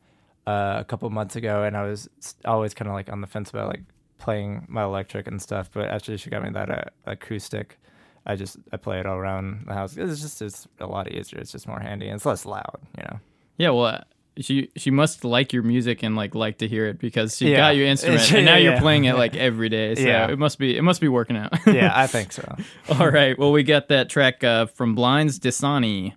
uh, 0.47 0.77
a 0.79 0.83
couple 0.83 1.09
months 1.11 1.35
ago, 1.35 1.63
and 1.63 1.77
I 1.77 1.83
was 1.83 2.09
always 2.45 2.73
kind 2.73 2.89
of 2.89 2.95
like 2.95 3.11
on 3.11 3.21
the 3.21 3.27
fence 3.27 3.49
about 3.51 3.67
like 3.69 3.83
playing 4.17 4.65
my 4.67 4.83
electric 4.83 5.27
and 5.27 5.41
stuff. 5.41 5.69
But 5.71 5.89
actually 5.89 6.17
she 6.17 6.29
got 6.29 6.41
me 6.43 6.49
that 6.49 6.69
uh, 6.69 6.83
acoustic, 7.05 7.77
I 8.25 8.35
just 8.35 8.57
I 8.71 8.77
play 8.77 8.99
it 8.99 9.05
all 9.05 9.17
around 9.17 9.65
the 9.67 9.73
house. 9.73 9.97
It's 9.97 10.21
just 10.21 10.41
it's 10.41 10.67
a 10.79 10.85
lot 10.87 11.11
easier. 11.11 11.39
It's 11.39 11.51
just 11.51 11.67
more 11.67 11.79
handy 11.79 12.07
and 12.07 12.15
it's 12.15 12.25
less 12.25 12.45
loud. 12.45 12.79
You 12.97 13.03
know. 13.03 13.19
Yeah, 13.57 13.69
well, 13.71 14.03
she 14.39 14.69
she 14.77 14.89
must 14.91 15.23
like 15.25 15.53
your 15.53 15.61
music 15.63 16.03
and 16.03 16.15
like 16.15 16.33
like 16.33 16.57
to 16.59 16.67
hear 16.67 16.87
it 16.87 16.99
because 16.99 17.37
she 17.37 17.51
Yeah. 17.51 17.57
got 17.57 17.75
your 17.75 17.85
instrument 17.85 18.31
and 18.33 18.45
now 18.45 18.55
Yeah, 18.57 18.71
you're 18.71 18.79
playing 18.79 19.05
it 19.05 19.15
like 19.15 19.35
every 19.49 19.69
day. 19.69 19.95
So 19.95 20.01
Yeah. 20.01 20.31
it 20.31 20.39
must 20.39 20.57
be 20.57 20.75
it 20.77 20.81
must 20.83 21.01
be 21.01 21.07
working 21.07 21.37
out. 21.37 21.51
Yeah, 21.67 21.91
I 21.93 22.07
think 22.07 22.31
so. 22.31 22.55
All 22.97 23.09
right. 23.09 23.37
Well, 23.37 23.51
we 23.51 23.63
got 23.63 23.89
that 23.89 24.09
track 24.09 24.43
uh, 24.43 24.65
from 24.67 24.95
Blinds 24.95 25.37
Dasani. 25.39 26.13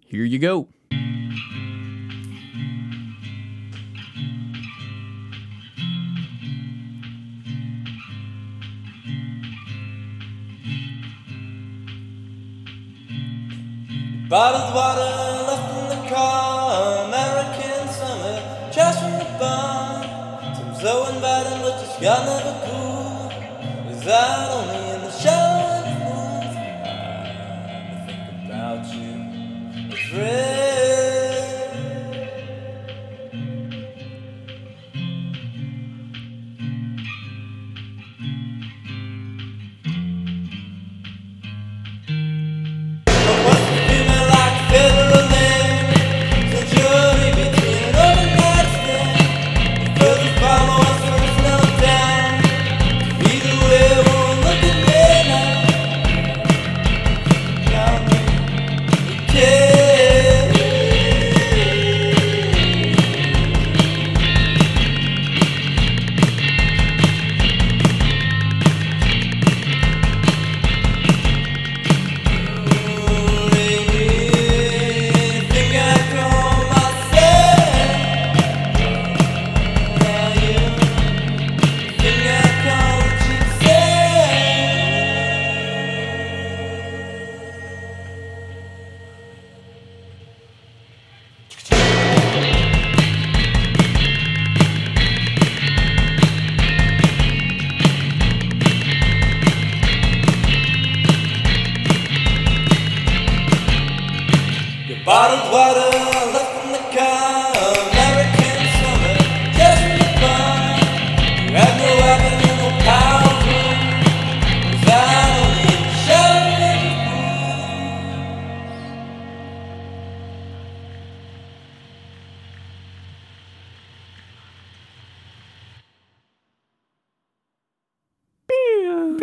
Here 0.00 0.24
you 0.24 0.38
go. 0.38 0.68
Bottled 14.32 14.74
water 14.74 15.44
left 15.44 15.76
in 15.76 15.88
the 15.92 16.08
car, 16.08 17.04
American 17.04 17.86
summer, 17.92 18.40
trash 18.72 18.96
from 18.96 19.12
the 19.20 19.28
barn. 19.38 20.56
Seems 20.56 20.80
so 20.80 21.04
inviting, 21.12 21.60
but 21.60 21.76
just 21.78 22.00
got 22.00 22.24
never 22.24 22.56
cool. 22.64 23.92
Is 23.92 24.02
that 24.06 24.61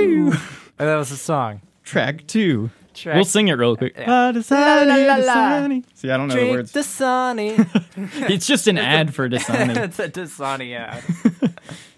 And 0.03 0.33
that 0.77 0.95
was 0.95 1.11
a 1.11 1.17
song. 1.17 1.61
Track 1.83 2.25
two. 2.27 2.69
Track- 2.93 3.15
We'll 3.15 3.25
sing 3.25 3.47
it 3.49 3.53
real 3.53 3.75
quick. 3.75 3.93
Yeah. 3.97 4.31
Dasani, 4.33 4.85
La, 4.87 4.95
la, 4.95 4.95
la, 4.95 5.15
la. 5.15 5.33
Dasani. 5.67 5.83
See, 5.93 6.09
I 6.09 6.17
don't 6.17 6.27
know 6.27 6.33
the 6.35 6.39
Drink 6.41 6.55
words. 6.55 6.73
Dasani. 6.73 8.29
it's 8.29 8.47
just 8.47 8.67
an 8.67 8.77
ad 8.77 9.13
for 9.13 9.29
Dasani. 9.29 9.75
it's 9.77 9.99
a 9.99 10.09
Dasani 10.09 10.75
ad. 10.77 11.03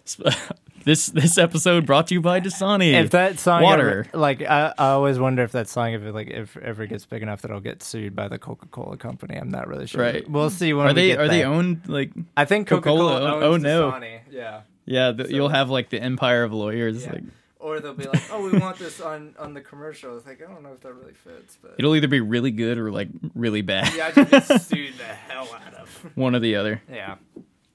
this 0.85 1.07
this 1.07 1.37
episode 1.37 1.85
brought 1.85 2.07
to 2.07 2.13
you 2.15 2.21
by 2.21 2.39
Dasani. 2.39 2.93
if 2.93 3.11
that 3.11 3.39
song 3.39 3.61
Water. 3.63 4.05
ever, 4.11 4.17
like 4.17 4.41
I, 4.41 4.73
I 4.77 4.89
always 4.89 5.19
wonder 5.19 5.43
if 5.43 5.51
that 5.53 5.69
song 5.69 5.93
if 5.93 6.01
it 6.01 6.13
like 6.13 6.27
if 6.29 6.57
ever 6.57 6.85
gets 6.87 7.05
big 7.05 7.21
enough 7.21 7.41
that 7.43 7.51
I'll 7.51 7.59
get 7.61 7.83
sued 7.83 8.15
by 8.15 8.27
the 8.27 8.39
Coca-Cola 8.39 8.97
company. 8.97 9.35
I'm 9.37 9.49
not 9.51 9.67
really 9.67 9.87
sure. 9.87 10.01
Right. 10.01 10.27
We'll 10.29 10.49
see 10.49 10.73
when 10.73 10.85
are 10.87 10.89
we 10.89 10.93
they 10.93 11.07
get 11.09 11.19
are 11.19 11.27
they 11.27 11.39
there. 11.39 11.47
owned 11.47 11.83
like 11.87 12.11
I 12.35 12.45
think 12.45 12.67
Coca-Cola 12.67 13.19
Coca-Cola. 13.19 13.35
own- 13.37 13.43
owns 13.43 13.65
oh, 13.65 13.67
no. 13.67 13.91
Dasani. 13.91 14.19
Yeah. 14.31 14.61
yeah 14.85 15.11
the, 15.11 15.29
you'll 15.33 15.49
have 15.49 15.69
like 15.69 15.89
the 15.89 15.99
empire 16.01 16.43
of 16.43 16.51
lawyers 16.53 17.03
Yeah. 17.05 17.13
like 17.13 17.23
Or 17.61 17.79
they'll 17.79 17.93
be 17.93 18.05
like, 18.05 18.23
"Oh, 18.31 18.41
we 18.49 18.57
want 18.57 18.77
this 18.79 18.99
on 18.99 19.35
on 19.37 19.53
the 19.53 19.61
commercial." 19.61 20.17
It's 20.17 20.25
like 20.25 20.41
I 20.41 20.51
don't 20.51 20.63
know 20.63 20.73
if 20.73 20.81
that 20.81 20.93
really 20.93 21.13
fits, 21.13 21.57
but 21.61 21.75
it'll 21.77 21.95
either 21.95 22.07
be 22.07 22.19
really 22.19 22.49
good 22.51 22.77
or 22.79 22.91
like 22.91 23.09
really 23.35 23.61
bad 23.61 23.93
yeah, 23.95 24.07
I 24.07 24.11
just 24.25 24.49
get 24.49 24.61
sued 24.61 24.93
the 24.97 25.03
hell 25.29 25.47
out 25.67 25.73
of. 25.75 26.11
one 26.15 26.35
or 26.35 26.39
the 26.39 26.55
other 26.55 26.81
Yeah. 26.91 27.15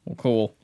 well 0.05 0.17
cool 0.17 0.55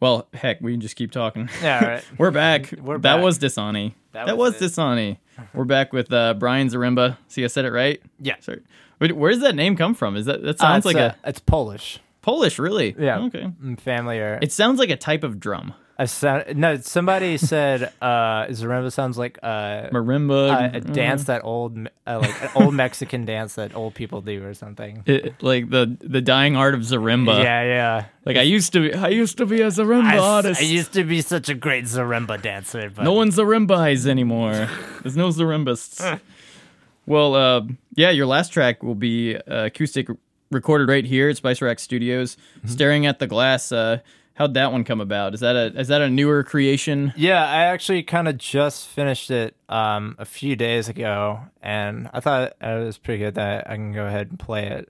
well 0.00 0.26
heck 0.34 0.60
we 0.60 0.72
can 0.72 0.80
just 0.80 0.96
keep 0.96 1.10
talking 1.12 1.48
Yeah. 1.62 1.80
all 1.80 1.88
Right. 1.88 2.04
we're 2.18 2.30
back 2.32 2.72
We're 2.72 2.94
that 2.98 3.02
back. 3.16 3.22
was 3.22 3.38
Dasani 3.38 3.94
That 4.12 4.26
that, 4.26 4.36
was 4.36 4.54
was, 4.60 4.62
it. 4.62 4.74
Dasani 4.80 5.18
we're 5.54 5.64
back 5.64 5.92
with 5.92 6.12
uh 6.12 6.34
Brian 6.34 6.68
Zaremba. 6.68 7.16
see 7.28 7.44
I 7.44 7.46
said 7.46 7.64
it 7.64 7.72
right 7.72 8.02
Yeah. 8.20 8.34
sorry 8.40 8.62
Wait, 9.00 9.16
where 9.16 9.30
does 9.32 9.40
that 9.42 9.54
name 9.54 9.76
come 9.76 9.94
from 9.94 10.16
is 10.16 10.26
that 10.26 10.42
that 10.42 10.58
sounds 10.58 10.84
Uh, 10.86 10.88
like 10.88 10.96
it's, 10.96 11.14
a 11.14 11.18
uh, 11.26 11.28
it's 11.28 11.38
Polish. 11.40 12.00
Polish 12.20 12.58
really 12.58 12.94
Yeah. 12.98 13.20
okay 13.26 13.50
Mm, 13.62 13.78
Family 13.80 14.18
or 14.18 14.38
it 14.42 14.50
sounds 14.52 14.78
like 14.78 14.90
a 14.90 14.96
type 14.96 15.22
of 15.24 15.38
drum 15.38 15.74
a 15.98 16.06
sound. 16.08 16.56
No, 16.56 16.76
somebody 16.78 17.36
said 17.52 17.92
uh, 18.00 18.46
Zaremba 18.46 18.90
sounds 18.92 19.18
like 19.18 19.38
uh, 19.42 19.88
marimba 19.90 20.72
a, 20.74 20.76
a 20.78 20.80
dance 20.80 21.24
that 21.24 21.44
old, 21.44 21.76
uh, 22.06 22.18
like 22.20 22.42
an 22.42 22.50
old 22.54 22.74
Mexican 22.74 23.24
dance 23.24 23.54
that 23.56 23.74
old 23.76 23.94
people 23.94 24.20
do 24.22 24.44
or 24.44 24.54
something. 24.54 25.02
It- 25.06 25.42
like 25.42 25.70
the 25.70 25.96
the 26.00 26.20
dying 26.20 26.56
art 26.56 26.74
of 26.74 26.80
Zarimba 26.80 27.42
yeah, 27.42 27.62
yeah. 27.62 28.04
Like 28.24 28.36
I 28.36 28.42
used 28.42 28.72
to 28.74 28.80
be, 28.80 28.94
I 28.94 29.08
used 29.08 29.36
to 29.38 29.46
be 29.46 29.60
a 29.60 29.68
Zarimba 29.68 30.04
I, 30.12 30.18
artist. 30.18 30.60
I 30.60 30.64
used 30.64 30.92
to 30.94 31.04
be 31.04 31.20
such 31.20 31.48
a 31.48 31.54
great 31.54 31.84
Zaremba 31.84 32.40
dancer, 32.40 32.90
but 32.94 33.02
no 33.04 33.12
one's 33.12 33.36
Zarimbas 33.36 34.06
anymore. 34.06 34.68
There's 35.02 35.16
no 35.16 35.28
Zarimbists. 35.28 36.20
well, 37.06 37.34
uh, 37.34 37.62
yeah, 37.94 38.10
your 38.10 38.26
last 38.26 38.52
track 38.52 38.82
will 38.82 38.94
be 38.94 39.36
uh, 39.36 39.66
acoustic 39.66 40.08
recorded 40.50 40.88
right 40.88 41.04
here 41.04 41.28
at 41.28 41.36
Spice 41.36 41.60
Rack 41.62 41.78
Studios, 41.80 42.36
Mm-hmm. 42.58 42.68
staring 42.68 43.06
at 43.06 43.18
the 43.18 43.26
glass. 43.26 43.72
Uh, 43.72 43.98
how'd 44.34 44.54
that 44.54 44.72
one 44.72 44.84
come 44.84 45.00
about? 45.00 45.34
Is 45.34 45.40
that 45.40 45.56
a 45.56 45.78
is 45.78 45.88
that 45.88 46.00
a 46.02 46.08
newer 46.10 46.42
creation? 46.44 47.12
Yeah, 47.16 47.44
I 47.44 47.64
actually 47.64 48.02
kind 48.02 48.28
of 48.28 48.38
just 48.38 48.88
finished 48.88 49.30
it 49.30 49.56
um, 49.68 50.16
a 50.18 50.24
few 50.24 50.56
days 50.56 50.88
ago, 50.88 51.40
and 51.62 52.08
I 52.12 52.20
thought 52.20 52.54
it 52.60 52.84
was 52.84 52.98
pretty 52.98 53.22
good 53.24 53.34
that 53.36 53.68
I 53.68 53.74
can 53.76 53.92
go 53.92 54.06
ahead 54.06 54.28
and 54.30 54.38
play 54.38 54.66
it. 54.68 54.88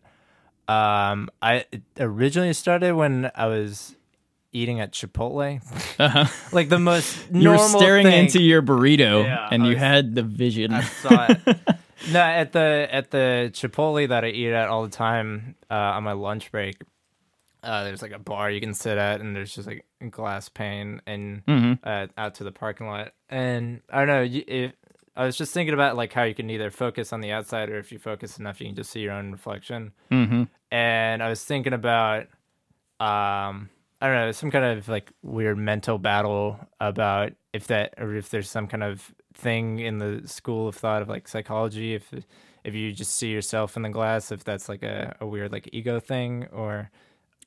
Um, 0.68 1.28
I 1.42 1.64
it 1.72 1.82
originally 1.98 2.52
started 2.52 2.94
when 2.94 3.30
I 3.34 3.46
was 3.46 3.96
eating 4.52 4.80
at 4.80 4.92
Chipotle, 4.92 5.60
Uh-huh. 5.98 6.26
like 6.52 6.68
the 6.68 6.78
most 6.78 7.16
You 7.32 7.50
were 7.50 7.58
staring 7.58 8.04
thing. 8.06 8.26
into 8.26 8.40
your 8.42 8.62
burrito, 8.62 9.24
Yeah, 9.24 9.48
and 9.50 9.66
you 9.66 9.76
had 9.76 10.14
the 10.14 10.22
vision. 10.22 10.72
I 10.74 10.82
saw 10.82 11.26
it. 11.30 11.40
no, 12.12 12.20
at 12.20 12.52
the 12.52 12.86
at 12.90 13.10
the 13.10 13.50
Chipotle 13.52 14.06
that 14.08 14.24
I 14.24 14.28
eat 14.28 14.52
at 14.52 14.68
all 14.68 14.82
the 14.84 14.90
time 14.90 15.56
uh, 15.70 15.74
on 15.74 16.04
my 16.04 16.12
lunch 16.12 16.52
break. 16.52 16.76
Uh, 17.62 17.84
there's 17.84 18.02
like 18.02 18.12
a 18.12 18.18
bar 18.18 18.50
you 18.50 18.60
can 18.60 18.74
sit 18.74 18.98
at, 18.98 19.20
and 19.20 19.36
there's 19.36 19.54
just 19.54 19.68
like 19.68 19.84
a 20.00 20.06
glass 20.08 20.48
pane 20.48 21.00
and 21.06 21.44
Mhm. 21.46 21.78
uh, 21.84 22.08
out 22.18 22.34
to 22.36 22.44
the 22.44 22.50
parking 22.52 22.86
lot. 22.88 23.12
And 23.28 23.82
I 23.90 23.98
don't 23.98 24.08
know, 24.08 24.22
you, 24.22 24.42
if 24.48 24.72
I 25.16 25.24
was 25.26 25.36
just 25.36 25.54
thinking 25.54 25.74
about 25.74 25.94
like 25.96 26.12
how 26.12 26.24
you 26.24 26.34
can 26.34 26.50
either 26.50 26.70
focus 26.70 27.12
on 27.12 27.20
the 27.20 27.30
outside 27.32 27.68
or 27.70 27.78
if 27.78 27.92
you 27.92 27.98
focus 27.98 28.38
enough, 28.38 28.60
you 28.60 28.66
can 28.66 28.74
just 28.76 28.90
see 28.90 29.00
your 29.00 29.12
own 29.12 29.30
reflection. 29.30 29.92
Mm-hmm. 30.10 30.44
And 30.72 31.22
I 31.22 31.28
was 31.28 31.44
thinking 31.44 31.72
about, 31.74 32.22
um, 33.00 33.68
I 34.00 34.06
don't 34.08 34.14
know, 34.16 34.32
some 34.32 34.50
kind 34.50 34.64
of 34.78 34.88
like 34.88 35.12
weird 35.22 35.58
mental 35.58 35.98
battle 35.98 36.58
about 36.80 37.32
if 37.52 37.66
that 37.68 37.94
or 37.98 38.14
if 38.16 38.30
there's 38.30 38.50
some 38.50 38.66
kind 38.66 38.82
of 38.82 39.14
thing 39.34 39.78
in 39.78 39.98
the 39.98 40.22
school 40.26 40.68
of 40.68 40.74
thought 40.74 41.02
of 41.02 41.08
like 41.08 41.26
psychology 41.28 41.94
if 41.94 42.12
if 42.64 42.74
you 42.74 42.92
just 42.92 43.14
see 43.14 43.28
yourself 43.30 43.76
in 43.76 43.82
the 43.82 43.88
glass 43.88 44.30
if 44.30 44.44
that's 44.44 44.68
like 44.68 44.82
a, 44.82 45.16
a 45.20 45.26
weird 45.26 45.50
like 45.52 45.68
ego 45.72 45.98
thing 46.00 46.46
or 46.52 46.90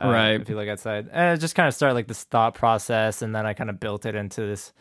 uh, 0.04 0.08
Right. 0.10 0.42
if 0.42 0.50
you 0.50 0.56
look 0.56 0.68
outside. 0.68 1.10
And 1.12 1.38
it 1.38 1.42
just 1.42 1.56
kind 1.56 1.68
of 1.68 1.74
started 1.74 1.94
like 1.96 2.08
this 2.08 2.24
thought 2.24 2.54
process 2.56 3.22
and 3.22 3.34
then 3.36 3.46
i 3.46 3.54
kind 3.54 3.70
of 3.70 3.80
built 3.80 4.06
it 4.06 4.16
into 4.16 4.42
this 4.42 4.74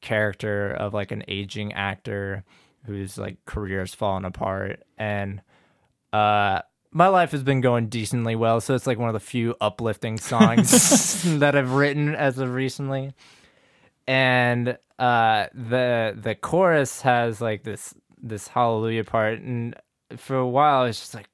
character 0.00 0.70
of 0.70 0.92
like 0.94 1.10
an 1.12 1.24
aging 1.28 1.72
actor 1.72 2.44
whose 2.84 3.16
like 3.18 3.44
career 3.46 3.80
has 3.80 3.94
fallen 3.94 4.24
apart. 4.24 4.82
And 4.98 5.40
uh 6.12 6.60
my 6.92 7.08
life 7.08 7.32
has 7.32 7.42
been 7.42 7.60
going 7.60 7.88
decently 7.88 8.36
well 8.36 8.60
so 8.60 8.74
it's 8.74 8.86
like 8.86 8.98
one 8.98 9.08
of 9.08 9.12
the 9.14 9.20
few 9.20 9.54
uplifting 9.60 10.16
songs 10.18 11.22
that 11.40 11.54
i've 11.56 11.72
written 11.72 12.14
as 12.14 12.38
of 12.38 12.52
recently. 12.54 13.12
And 14.06 14.78
uh 14.98 15.46
the 15.52 16.16
the 16.16 16.34
chorus 16.34 17.02
has 17.02 17.40
like 17.40 17.64
this 17.64 17.94
this 18.22 18.48
hallelujah 18.48 19.04
part. 19.04 19.40
And 19.40 19.74
for 20.16 20.36
a 20.36 20.46
while 20.48 20.84
it's 20.84 21.00
just 21.00 21.14
like 21.14 21.28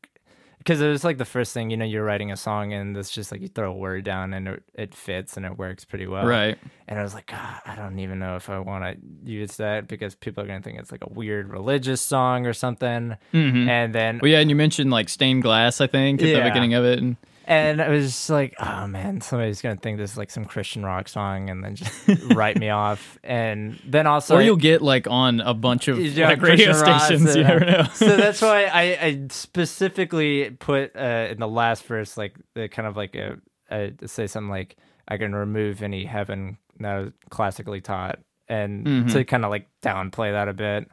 because 0.64 0.80
it 0.80 0.88
was 0.88 1.02
like 1.04 1.18
the 1.18 1.24
first 1.24 1.52
thing 1.52 1.70
you 1.70 1.76
know 1.76 1.84
you're 1.84 2.04
writing 2.04 2.30
a 2.30 2.36
song 2.36 2.72
and 2.72 2.96
it's 2.96 3.10
just 3.10 3.32
like 3.32 3.40
you 3.40 3.48
throw 3.48 3.70
a 3.70 3.76
word 3.76 4.04
down 4.04 4.32
and 4.32 4.48
it, 4.48 4.62
it 4.74 4.94
fits 4.94 5.36
and 5.36 5.44
it 5.44 5.58
works 5.58 5.84
pretty 5.84 6.06
well 6.06 6.24
Right. 6.26 6.56
and 6.88 6.98
I 6.98 7.02
was 7.02 7.14
like, 7.14 7.26
God, 7.26 7.60
I 7.66 7.74
don't 7.74 7.98
even 7.98 8.18
know 8.18 8.36
if 8.36 8.48
I 8.48 8.58
want 8.58 8.84
to 8.84 9.30
use 9.30 9.56
that 9.56 9.88
because 9.88 10.14
people 10.14 10.42
are 10.44 10.46
gonna 10.46 10.62
think 10.62 10.78
it's 10.78 10.92
like 10.92 11.04
a 11.04 11.12
weird 11.12 11.48
religious 11.50 12.00
song 12.00 12.46
or 12.46 12.52
something. 12.52 13.16
Mm-hmm. 13.34 13.68
And 13.68 13.94
then, 13.94 14.18
Well, 14.22 14.30
yeah, 14.30 14.38
and 14.40 14.48
you 14.50 14.56
mentioned 14.56 14.90
like 14.90 15.08
stained 15.08 15.42
glass, 15.42 15.80
I 15.80 15.86
think, 15.86 16.22
at 16.22 16.26
the 16.34 16.48
beginning 16.48 16.74
of 16.74 16.84
it. 16.84 16.98
And 17.00 17.16
and 17.44 17.80
I 17.82 17.88
was 17.88 18.06
just 18.06 18.30
like, 18.30 18.54
oh 18.58 18.86
man, 18.86 19.20
somebody's 19.20 19.60
gonna 19.62 19.76
think 19.76 19.98
this 19.98 20.12
is 20.12 20.16
like 20.18 20.30
some 20.30 20.44
Christian 20.44 20.84
rock 20.84 21.08
song 21.08 21.50
and 21.50 21.62
then 21.64 21.74
just 21.76 21.92
write 22.34 22.56
me 22.58 22.68
off. 22.70 23.18
And 23.24 23.78
then 23.86 24.06
also, 24.06 24.36
or 24.36 24.42
you'll 24.42 24.56
get 24.56 24.82
like 24.82 25.06
on 25.08 25.40
a 25.40 25.54
bunch 25.54 25.88
of 25.88 25.98
Yeah, 25.98 26.28
like 26.28 26.42
radio 26.42 26.72
stations. 26.72 27.32
so- 27.32 27.38
You 27.38 27.44
never 27.44 27.64
know. 27.64 27.84
so 27.94 28.16
that's 28.16 28.40
why 28.42 28.64
I, 28.72 28.82
I 29.06 29.26
specifically 29.30 30.50
put 30.50 30.94
uh, 30.96 31.28
in 31.30 31.38
the 31.38 31.48
last 31.48 31.84
verse 31.84 32.16
like 32.16 32.36
the 32.54 32.68
kind 32.68 32.86
of 32.88 32.96
like 32.96 33.14
a, 33.14 33.36
a 33.70 33.92
say 34.06 34.26
something 34.26 34.50
like 34.50 34.76
I 35.08 35.16
can 35.16 35.34
remove 35.34 35.82
any 35.82 36.04
heaven 36.04 36.58
that 36.80 36.96
was 36.98 37.12
classically 37.30 37.80
taught, 37.80 38.18
and 38.48 38.86
Mhm. 38.86 39.12
to 39.12 39.24
kind 39.24 39.44
of 39.44 39.50
like 39.50 39.66
downplay 39.82 40.32
that 40.32 40.48
a 40.48 40.52
bit. 40.52 40.88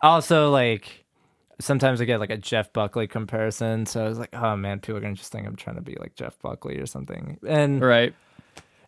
Also, 0.00 0.50
like 0.50 1.03
sometimes 1.60 2.00
I 2.00 2.04
get 2.04 2.20
like 2.20 2.30
a 2.30 2.36
Jeff 2.36 2.72
Buckley 2.72 3.06
comparison, 3.06 3.86
so 3.86 4.04
I 4.04 4.08
was 4.08 4.18
like, 4.18 4.34
oh 4.34 4.56
man, 4.56 4.80
people 4.80 4.96
are 4.96 5.00
gonna 5.00 5.14
just 5.14 5.32
think 5.32 5.46
I'm 5.46 5.56
trying 5.56 5.76
to 5.76 5.82
be 5.82 5.96
like 5.98 6.14
Jeff 6.14 6.38
Buckley 6.40 6.78
or 6.78 6.86
something, 6.86 7.38
and 7.46 7.80
right. 7.80 8.14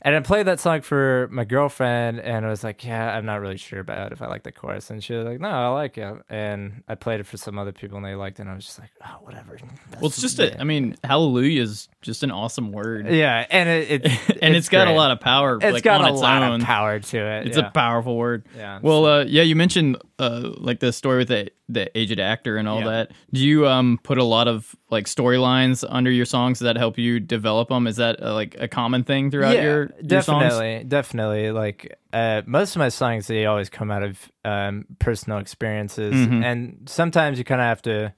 and 0.03 0.17
I 0.17 0.21
played 0.21 0.47
that 0.47 0.61
song 0.61 0.83
for 0.83 1.29
my 1.31 1.45
girlfriend, 1.45 2.21
and 2.21 2.45
I 2.45 2.49
was 2.49 2.65
like, 2.65 2.85
"Yeah, 2.85 3.17
I'm 3.17 3.25
not 3.25 3.41
really 3.41 3.57
sure 3.57 3.81
about 3.81 4.13
if 4.13 4.23
I 4.23 4.27
like 4.27 4.43
the 4.43 4.53
chorus." 4.53 4.91
And 4.91 5.03
she 5.03 5.15
was 5.15 5.27
like, 5.27 5.41
"No, 5.41 5.49
I 5.49 5.69
like 5.69 5.99
it." 5.99 6.17
And 6.29 6.83
I 6.89 6.95
played 6.95 7.21
it 7.21 7.27
for 7.27 7.37
some 7.37 7.59
other 7.59 7.73
people, 7.73 7.97
and 7.97 8.07
they 8.07 8.15
liked 8.15 8.39
it. 8.39 8.43
And 8.43 8.51
I 8.51 8.55
was 8.55 8.67
just 8.67 8.79
like, 8.79 8.91
"Oh, 9.05 9.19
whatever." 9.23 9.59
Well, 10.01 10.07
it's 10.07 10.21
just 10.21 10.39
a. 10.39 10.61
I 10.61 10.65
mean, 10.65 10.97
hallelujah 11.05 11.63
is 11.63 11.89
just 12.03 12.23
an 12.23 12.31
awesome 12.31 12.73
word, 12.73 13.09
yeah, 13.09 13.47
and 13.51 13.69
it, 13.69 14.05
it 14.05 14.39
and 14.43 14.57
it's 14.57 14.69
got 14.69 14.89
a 14.89 14.93
lot 14.93 15.11
of 15.11 15.21
power. 15.21 15.57
It's 15.57 15.65
like, 15.65 15.83
got 15.83 16.01
on 16.01 16.09
a 16.09 16.13
its 16.13 16.23
lot 16.23 16.43
own. 16.43 16.61
of 16.61 16.67
power 16.67 16.99
to 16.99 17.19
it. 17.19 17.47
It's 17.47 17.57
yeah. 17.57 17.69
a 17.69 17.71
powerful 17.71 18.17
word. 18.17 18.45
Yeah, 18.57 18.81
Well, 18.83 19.07
uh, 19.07 19.25
yeah, 19.25 19.43
you 19.43 19.57
mentioned 19.57 19.97
uh, 20.19 20.51
like 20.57 20.81
the 20.81 20.93
story 20.93 21.19
with 21.19 21.29
the 21.29 21.51
the 21.69 21.97
aged 21.99 22.19
actor 22.19 22.57
and 22.57 22.67
all 22.69 22.79
Yeah. 22.81 22.85
that. 22.87 23.11
Do 23.33 23.41
you 23.41 23.67
um 23.69 23.99
put 24.03 24.19
a 24.19 24.25
lot 24.25 24.49
of 24.49 24.75
like 24.89 25.07
storylines 25.07 25.85
under 25.89 26.11
your 26.11 26.25
songs 26.25 26.61
that 26.61 26.77
help 26.77 26.97
you 26.97 27.21
develop 27.21 27.69
them? 27.69 27.87
Is 27.87 27.97
that 27.97 28.23
uh, 28.23 28.33
like 28.33 28.57
a 28.59 28.67
common 28.69 29.05
thing 29.05 29.31
throughout 29.31 29.57
yeah, 29.57 29.63
your, 29.65 29.91
your 30.03 30.23
songs? 30.23 30.45
definitely, 30.45 30.85
definitely. 30.89 31.51
Like 31.51 31.99
uh, 32.13 32.43
most 32.47 32.75
of 32.77 32.79
my 32.81 32.89
songs, 32.89 33.27
they 33.27 33.45
always 33.47 33.69
come 33.69 33.91
out 33.91 34.03
of 34.03 34.31
um, 34.45 34.87
personal 34.99 35.39
experiences, 35.39 36.15
Mhm. 36.15 36.43
and 36.45 36.89
sometimes 36.89 37.37
you 37.39 37.45
kind 37.45 37.61
of 37.61 37.67
have 37.67 37.83
to 37.83 38.15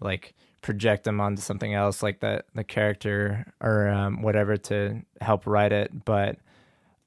like 0.00 0.34
project 0.60 1.04
them 1.04 1.20
onto 1.20 1.40
something 1.40 1.72
else, 1.72 2.02
like 2.02 2.18
that 2.20 2.46
the 2.54 2.64
character 2.64 3.46
or 3.60 3.88
um, 3.88 4.22
whatever, 4.22 4.56
to 4.56 5.02
help 5.20 5.46
write 5.46 5.72
it. 5.72 6.04
But 6.04 6.38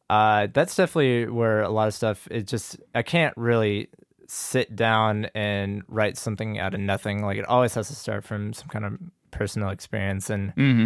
uh, 0.10 0.48
that's 0.54 0.76
definitely 0.76 1.28
where 1.28 1.62
a 1.62 1.70
lot 1.70 1.88
of 1.88 1.94
stuff. 1.94 2.28
It 2.32 2.48
just 2.48 2.78
I 2.96 3.02
can't 3.02 3.36
really 3.36 3.90
sit 4.34 4.78
down 4.78 5.26
and 5.36 5.84
write 5.90 6.18
something 6.18 6.58
out 6.58 6.74
of 6.74 6.80
nothing. 6.80 7.22
Like 7.22 7.38
it 7.38 7.46
always 7.50 7.74
has 7.74 7.90
to 7.90 7.96
start 7.96 8.24
from 8.24 8.54
some 8.54 8.70
kind 8.70 8.86
of 8.86 8.98
personal 9.30 9.70
experience 9.70 10.30
and 10.30 10.54
hmm 10.54 10.86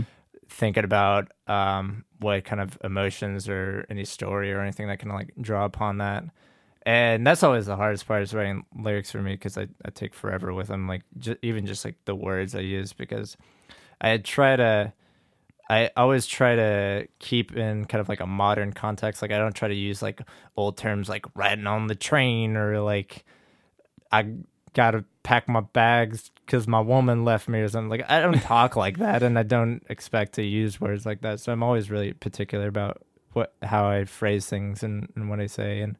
thinking 0.50 0.84
about 0.84 1.32
um, 1.48 2.06
what 2.20 2.44
kind 2.44 2.60
of 2.60 2.76
emotions 2.84 3.48
or 3.48 3.86
any 3.88 4.04
story 4.04 4.52
or 4.52 4.62
anything 4.62 4.88
that 4.88 4.98
can 4.98 5.10
like 5.10 5.32
draw 5.40 5.64
upon 5.64 6.00
that. 6.00 6.24
And 6.88 7.26
that's 7.26 7.44
always 7.44 7.68
the 7.68 7.76
hardest 7.76 8.08
part 8.08 8.24
is 8.24 8.34
writing 8.34 8.66
lyrics 8.76 9.12
for 9.12 9.22
me 9.22 9.34
because 9.34 9.60
I, 9.60 9.68
I 9.84 9.92
take 9.92 10.16
forever 10.16 10.52
with 10.52 10.68
them. 10.68 10.88
Like 10.88 11.04
ju- 11.20 11.38
even 11.44 11.68
just 11.68 11.86
like 11.86 11.96
the 12.06 12.16
words 12.16 12.56
I 12.56 12.62
use 12.62 12.94
because 12.94 13.38
I 14.02 14.18
try 14.18 14.56
to, 14.56 14.92
I 15.70 15.92
always 15.96 16.26
try 16.26 16.56
to 16.56 17.08
keep 17.20 17.56
in 17.56 17.86
kind 17.86 18.02
of 18.02 18.10
like 18.10 18.22
a 18.22 18.28
modern 18.28 18.74
context. 18.74 19.22
Like 19.22 19.32
I 19.32 19.38
don't 19.38 19.56
try 19.56 19.68
to 19.68 19.76
use 19.76 20.02
like 20.02 20.22
old 20.58 20.78
terms 20.78 21.10
like 21.10 21.26
riding 21.36 21.68
on 21.68 21.88
the 21.88 21.96
train 21.96 22.56
or 22.58 22.82
like 22.82 23.24
I 24.12 24.34
gotta 24.74 25.06
pack 25.24 25.48
my 25.48 25.62
bags 25.62 26.32
because 26.46 26.68
my 26.68 26.80
woman 26.82 27.24
left 27.26 27.48
me 27.48 27.60
or 27.60 27.68
something. 27.68 27.90
Like 27.90 28.10
I 28.10 28.22
don't 28.22 28.42
talk 28.42 28.76
like 28.86 28.98
that, 29.00 29.24
and 29.24 29.38
I 29.40 29.44
don't 29.44 29.82
expect 29.90 30.34
to 30.34 30.44
use 30.44 30.80
words 30.82 31.06
like 31.06 31.22
that. 31.22 31.40
So 31.40 31.52
I'm 31.52 31.64
always 31.64 31.90
really 31.90 32.14
particular 32.14 32.68
about 32.68 33.02
what 33.34 33.54
how 33.64 33.88
I 33.88 34.06
phrase 34.06 34.48
things 34.48 34.84
and, 34.84 35.10
and 35.16 35.30
what 35.30 35.40
I 35.40 35.48
say, 35.48 35.82
and 35.82 35.98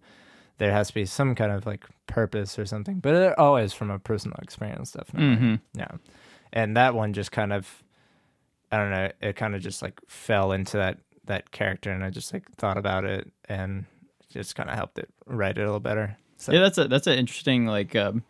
there 0.58 0.72
has 0.72 0.88
to 0.90 0.94
be 0.94 1.06
some 1.06 1.36
kind 1.36 1.52
of 1.52 1.66
like 1.66 1.86
purpose 2.08 2.58
or 2.60 2.66
something. 2.66 3.00
But 3.00 3.16
it 3.16 3.38
always 3.40 3.74
from 3.74 3.90
a 3.92 4.00
personal 4.00 4.38
experience, 4.42 4.92
definitely. 4.92 5.36
hmm 5.36 5.56
Yeah, 5.74 5.92
and 6.54 6.78
that 6.78 6.96
one 6.96 7.14
just 7.14 7.32
kind 7.32 7.52
of, 7.52 7.84
I 8.72 8.78
don't 8.78 8.92
know, 8.92 9.12
it 9.22 9.36
kind 9.36 9.56
of 9.56 9.62
just 9.62 9.82
like 9.82 10.00
fell 10.08 10.52
into 10.52 10.78
that 10.78 11.00
that 11.26 11.52
character, 11.52 11.92
and 11.92 12.04
I 12.04 12.10
just 12.10 12.32
like 12.34 12.50
thought 12.52 12.78
about 12.78 13.04
it 13.06 13.32
and 13.50 13.86
just 14.30 14.56
kind 14.56 14.70
of 14.70 14.76
helped 14.76 15.00
it 15.00 15.10
write 15.26 15.58
it 15.58 15.62
a 15.62 15.66
little 15.66 15.80
better. 15.80 16.18
So 16.38 16.52
Yeah, 16.54 16.60
that's 16.62 16.78
a 16.78 16.88
that's 16.88 17.08
an 17.08 17.18
interesting 17.18 17.66
like 17.66 17.96
um, 17.96 18.24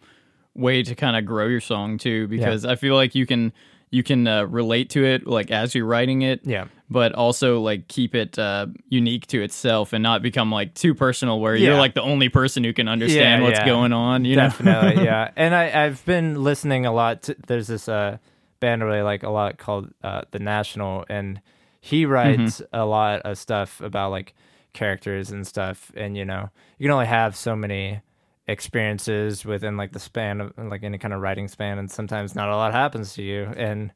way 0.53 0.83
to 0.83 0.95
kind 0.95 1.15
of 1.17 1.25
grow 1.25 1.47
your 1.47 1.61
song 1.61 1.97
too, 1.97 2.27
because 2.27 2.65
I 2.65 2.75
feel 2.75 2.95
like 2.95 3.15
you 3.15 3.25
can 3.25 3.53
you 3.91 4.03
can 4.03 4.27
uh, 4.27 4.43
relate 4.45 4.89
to 4.91 5.05
it 5.05 5.25
like 5.25 5.51
as 5.51 5.73
you're 5.73 5.85
writing 5.85 6.21
it, 6.21 6.41
yeah. 6.43 6.65
but 6.89 7.13
also 7.13 7.61
like 7.61 7.87
keep 7.87 8.13
it 8.13 8.37
uh, 8.37 8.67
unique 8.89 9.25
to 9.27 9.41
itself 9.41 9.93
and 9.93 10.03
not 10.03 10.21
become 10.21 10.51
like 10.51 10.73
too 10.73 10.93
personal 10.93 11.39
where 11.39 11.55
you're 11.55 11.77
like 11.77 11.93
the 11.93 12.01
only 12.01 12.27
person 12.27 12.63
who 12.63 12.73
can 12.73 12.87
understand 12.87 13.41
Yeah, 13.41 13.47
what's 13.47 13.59
yeah. 13.59 13.65
going 13.65 13.93
on. 13.93 14.25
You 14.25 14.35
know, 14.35 14.43
Definitely, 14.43 15.03
yeah. 15.05 15.31
And 15.35 15.55
I, 15.55 15.85
I've 15.85 16.03
been 16.05 16.43
listening 16.43 16.85
a 16.85 16.91
lot. 16.91 17.23
To, 17.23 17.35
there's 17.47 17.67
this 17.67 17.87
uh, 17.87 18.17
band 18.59 18.83
I 18.83 18.85
really 18.85 19.01
like 19.01 19.23
a 19.23 19.29
lot 19.29 19.57
called 19.57 19.93
uh, 20.03 20.23
The 20.31 20.39
National, 20.39 21.05
and 21.07 21.39
he 21.79 22.05
writes 22.05 22.61
a 22.73 22.85
lot 22.85 23.21
of 23.21 23.37
stuff 23.37 23.79
about 23.79 24.11
like 24.11 24.33
characters 24.75 25.31
and 25.31 25.47
stuff. 25.47 25.91
And 25.95 26.15
you 26.15 26.25
know, 26.25 26.49
you 26.77 26.83
can 26.83 26.91
only 26.91 27.07
have 27.07 27.35
so 27.35 27.55
many 27.55 28.01
experiences 28.47 29.43
within 29.43 29.75
like 29.75 29.91
the 29.93 29.99
span 29.99 30.41
of 30.41 30.53
like 30.57 30.83
any 30.83 30.99
kind 30.99 31.13
of 31.13 31.21
writing 31.21 31.47
span, 31.47 31.79
and 31.79 31.89
sometimes 31.89 32.35
not 32.35 32.49
a 32.49 32.55
lot 32.55 32.73
happens 32.73 33.13
to 33.15 33.23
you. 33.23 33.45
And 33.57 33.91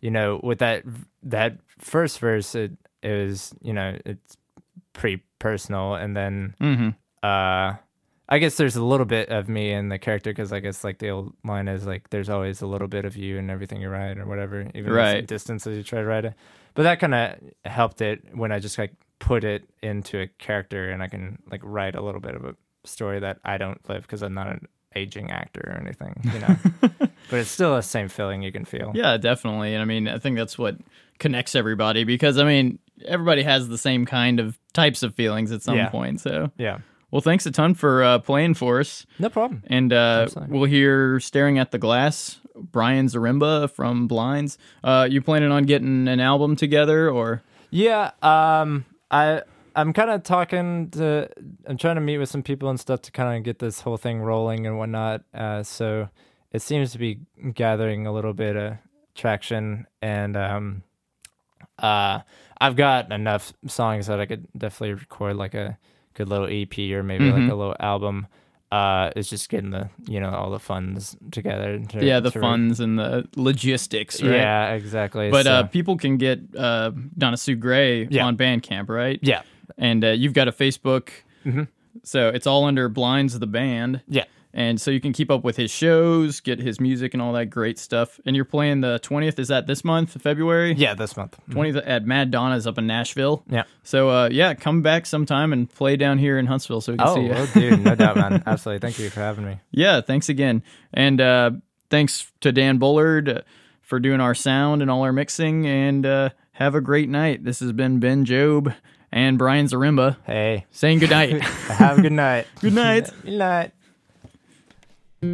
you 0.00 0.10
know, 0.10 0.40
with 0.42 0.58
that 0.58 0.82
that 1.22 1.56
first 1.78 2.18
verse, 2.18 2.54
it, 2.54 2.72
it 3.02 3.26
was 3.26 3.54
you 3.62 3.72
know 3.72 3.96
it's 4.04 4.36
pretty 4.92 5.22
personal, 5.38 5.94
and 5.94 6.14
then 6.14 6.54
hmm 6.60 6.90
uh 7.22 7.74
I 8.28 8.38
guess 8.38 8.56
there's 8.56 8.74
a 8.74 8.84
little 8.84 9.06
bit 9.06 9.28
of 9.28 9.48
me 9.48 9.70
in 9.70 9.88
the 9.88 9.98
character 9.98 10.30
because 10.30 10.52
I 10.52 10.58
guess 10.58 10.82
like 10.82 10.98
the 10.98 11.10
old 11.10 11.32
line 11.44 11.68
is 11.68 11.86
like 11.86 12.10
there's 12.10 12.28
always 12.28 12.60
a 12.60 12.66
little 12.66 12.88
bit 12.88 13.04
of 13.04 13.16
you 13.16 13.38
in 13.38 13.50
everything 13.50 13.80
you 13.80 13.88
write 13.88 14.18
or 14.18 14.26
whatever, 14.26 14.68
even 14.74 14.92
right. 14.92 15.24
distance 15.24 15.66
as 15.66 15.76
you 15.76 15.84
try 15.84 16.00
to 16.00 16.06
write 16.06 16.24
it. 16.24 16.34
But 16.74 16.82
that 16.82 16.98
kind 16.98 17.14
of 17.14 17.38
helped 17.64 18.00
it 18.00 18.36
when 18.36 18.50
I 18.50 18.58
just 18.58 18.78
like 18.78 18.92
put 19.18 19.44
it 19.44 19.68
into 19.82 20.20
a 20.20 20.26
character 20.26 20.90
and 20.90 21.02
I 21.02 21.08
can 21.08 21.38
like 21.50 21.60
write 21.64 21.94
a 21.94 22.02
little 22.02 22.20
bit 22.20 22.34
of 22.34 22.44
a 22.44 22.54
story 22.84 23.18
that 23.20 23.38
I 23.44 23.56
don't 23.58 23.80
live 23.88 24.02
because 24.02 24.22
I'm 24.22 24.34
not 24.34 24.48
an 24.48 24.68
aging 24.94 25.30
actor 25.30 25.60
or 25.66 25.80
anything, 25.80 26.14
you 26.32 26.38
know. 26.40 26.56
but 27.30 27.38
it's 27.40 27.50
still 27.50 27.74
the 27.74 27.82
same 27.82 28.08
feeling 28.08 28.42
you 28.42 28.52
can 28.52 28.64
feel. 28.64 28.92
Yeah, 28.94 29.16
definitely. 29.16 29.72
And 29.74 29.82
I 29.82 29.84
mean, 29.84 30.08
I 30.08 30.18
think 30.18 30.36
that's 30.36 30.56
what 30.58 30.76
connects 31.18 31.54
everybody 31.54 32.04
because 32.04 32.38
I 32.38 32.44
mean, 32.44 32.78
everybody 33.04 33.42
has 33.42 33.68
the 33.68 33.78
same 33.78 34.06
kind 34.06 34.38
of 34.40 34.58
types 34.72 35.02
of 35.02 35.14
feelings 35.14 35.52
at 35.52 35.62
some 35.62 35.76
Yeah. 35.76 35.88
point. 35.88 36.20
So, 36.20 36.50
Yeah. 36.58 36.78
well, 37.10 37.20
thanks 37.20 37.44
a 37.46 37.50
ton 37.50 37.74
for 37.74 38.02
uh, 38.04 38.18
playing 38.20 38.54
for 38.54 38.80
us. 38.80 39.06
No 39.18 39.28
problem. 39.28 39.62
And 39.66 39.92
uh, 39.92 40.28
we'll 40.48 40.64
hear 40.64 41.20
Staring 41.20 41.58
at 41.58 41.72
the 41.72 41.78
Glass, 41.78 42.38
Brian 42.54 43.06
Zaremba 43.06 43.70
from 43.70 44.06
Blinds. 44.06 44.56
Uh, 44.84 45.06
you 45.10 45.20
planning 45.20 45.50
on 45.52 45.64
getting 45.64 46.08
an 46.08 46.20
album 46.20 46.56
together 46.56 47.10
or? 47.10 47.42
Yeah, 47.70 48.12
um, 48.22 48.84
I 49.10 49.42
I'm 49.74 49.92
kind 49.92 50.10
of 50.10 50.22
talking 50.22 50.90
to. 50.92 51.28
I'm 51.66 51.76
trying 51.76 51.96
to 51.96 52.00
meet 52.00 52.18
with 52.18 52.28
some 52.30 52.42
people 52.42 52.68
and 52.70 52.80
stuff 52.80 53.02
to 53.02 53.12
kind 53.12 53.36
of 53.36 53.44
get 53.44 53.58
this 53.58 53.80
whole 53.80 53.96
thing 53.98 54.20
rolling 54.20 54.66
and 54.66 54.78
whatnot. 54.78 55.22
Uh, 55.34 55.62
so 55.62 56.08
it 56.52 56.62
seems 56.62 56.92
to 56.92 56.98
be 56.98 57.20
gathering 57.54 58.06
a 58.06 58.12
little 58.12 58.32
bit 58.32 58.56
of 58.56 58.74
traction, 59.14 59.86
and 60.00 60.36
um, 60.36 60.82
uh, 61.78 62.20
I've 62.60 62.76
got 62.76 63.12
enough 63.12 63.52
songs 63.66 64.06
that 64.06 64.18
I 64.20 64.26
could 64.26 64.46
definitely 64.56 64.94
record 64.94 65.36
like 65.36 65.54
a 65.54 65.78
good 66.14 66.28
little 66.28 66.46
EP 66.48 66.78
or 66.94 67.02
maybe 67.02 67.24
Mhm. 67.24 67.32
like 67.42 67.50
a 67.52 67.54
little 67.54 67.76
album. 67.78 68.26
Uh, 68.72 69.10
it's 69.14 69.28
just 69.30 69.48
getting 69.48 69.70
the 69.70 69.88
you 70.08 70.18
know 70.18 70.30
all 70.30 70.50
the 70.50 70.58
funds 70.58 71.16
together. 71.30 71.78
To, 71.90 72.04
yeah, 72.04 72.18
the 72.20 72.30
to 72.32 72.38
re- 72.38 72.42
funds 72.42 72.80
and 72.80 72.98
the 72.98 73.28
logistics, 73.36 74.20
right? 74.22 74.32
Yeah, 74.32 74.72
exactly. 74.72 75.30
But 75.30 75.46
uh, 75.46 75.62
people 75.64 75.96
can 75.96 76.16
get 76.16 76.40
uh, 76.56 76.90
Donna 77.16 77.36
Sue 77.36 77.54
Gray 77.54 78.06
Yeah. 78.10 78.26
on 78.26 78.36
Bandcamp, 78.36 78.88
right? 78.88 79.20
yeah, 79.22 79.42
And 79.78 80.04
uh, 80.04 80.08
you've 80.08 80.32
got 80.34 80.48
a 80.48 80.52
Facebook, 80.52 81.10
Mhm. 81.44 81.68
so 82.02 82.28
it's 82.28 82.46
all 82.46 82.64
under 82.64 82.88
Blinds 82.88 83.34
of 83.34 83.40
the 83.40 83.46
Band. 83.46 84.00
yeah. 84.08 84.24
And 84.58 84.80
so 84.80 84.90
you 84.90 85.02
can 85.02 85.12
keep 85.12 85.30
up 85.30 85.44
with 85.44 85.58
his 85.58 85.70
shows, 85.70 86.40
get 86.40 86.58
his 86.58 86.80
music, 86.80 87.12
and 87.12 87.20
all 87.22 87.34
that 87.34 87.46
great 87.50 87.78
stuff. 87.78 88.18
And 88.24 88.34
you're 88.34 88.46
playing 88.46 88.80
the 88.80 88.98
20th. 89.02 89.38
Is 89.38 89.48
that 89.48 89.66
this 89.66 89.84
month, 89.84 90.20
February? 90.22 90.72
Yeah, 90.72 90.94
this 90.94 91.14
month. 91.14 91.38
20th 91.50 91.82
at 91.84 92.06
Mad 92.06 92.30
Donna's 92.30 92.66
up 92.66 92.78
in 92.78 92.86
Nashville. 92.86 93.44
Yeah. 93.50 93.64
So 93.82 94.08
uh, 94.08 94.28
yeah, 94.32 94.54
come 94.54 94.80
back 94.80 95.04
sometime 95.04 95.52
and 95.52 95.68
play 95.70 95.96
down 95.96 96.16
here 96.16 96.38
in 96.38 96.46
Huntsville 96.46 96.80
so 96.80 96.92
we 96.92 96.98
can 96.98 97.06
Oh, 97.06 97.14
see 97.16 97.20
you. 97.24 97.30
well, 97.32 97.46
dude, 97.52 97.84
no 97.84 97.94
doubt, 97.94 98.16
man. 98.16 98.42
Absolutely. 98.46 98.80
Thank 98.80 98.98
you 98.98 99.10
for 99.10 99.20
having 99.20 99.44
me. 99.44 99.60
Yeah, 99.72 100.00
thanks 100.00 100.30
again. 100.30 100.62
And 100.94 101.20
uh, 101.20 101.50
thanks 101.90 102.32
to 102.40 102.50
Dan 102.50 102.78
Bullard 102.78 103.44
for 103.82 104.00
doing 104.00 104.22
our 104.22 104.34
sound 104.34 104.80
and 104.80 104.90
all 104.90 105.02
our 105.02 105.12
mixing. 105.12 105.66
And 105.66 106.06
uh, 106.06 106.30
have 106.52 106.74
a 106.74 106.80
great 106.80 107.10
night. 107.10 107.44
This 107.44 107.60
has 107.60 107.72
been 107.72 108.00
Ben 108.00 108.24
Job 108.24 108.72
and 109.12 109.36
Brian 109.36 109.66
Zaremba 109.66 110.16
Hey, 110.24 110.64
saying 110.70 110.98
good 111.00 111.10
night. 111.10 111.40
have 111.42 111.98
a 111.98 112.02
good 112.02 112.12
night. 112.12 112.46
good 112.62 112.72
night. 112.72 113.10
good 113.22 113.34
night. 113.34 113.72
Thought 115.22 115.28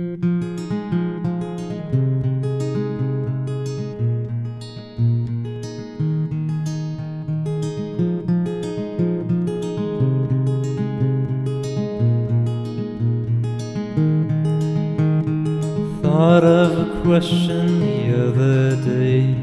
of 16.45 16.79
a 16.79 17.03
question 17.03 17.81
the 17.81 18.29
other 18.29 18.77
day, 18.85 19.35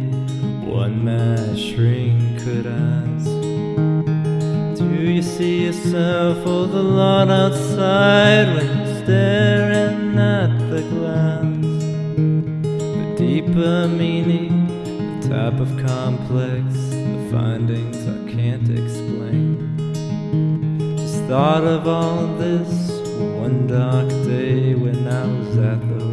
one 0.65 1.03
my 1.03 1.53
shrink 1.57 2.39
could 2.39 2.65
ask. 2.65 3.25
Do 4.79 4.85
you 5.01 5.21
see 5.21 5.65
yourself 5.65 6.47
or 6.47 6.67
the 6.67 6.81
lawn 6.81 7.29
outside 7.29 8.55
when 8.55 8.78
staring 9.09 10.19
at 10.19 10.53
the 10.69 10.81
glass? 10.93 11.41
The 12.99 13.15
deeper 13.17 13.87
meaning, 13.87 14.67
the 15.19 15.29
type 15.29 15.59
of 15.59 15.69
complex, 15.83 16.63
the 16.89 17.27
findings 17.31 17.97
I 18.07 18.31
can't 18.31 18.69
explain. 18.69 19.47
Just 20.95 21.23
thought 21.23 21.63
of 21.63 21.87
all 21.87 22.27
this 22.37 22.91
one 23.41 23.65
dark 23.65 24.09
day 24.09 24.75
when 24.75 25.07
I 25.07 25.25
was 25.25 25.57
at 25.57 25.81
the 25.89 26.08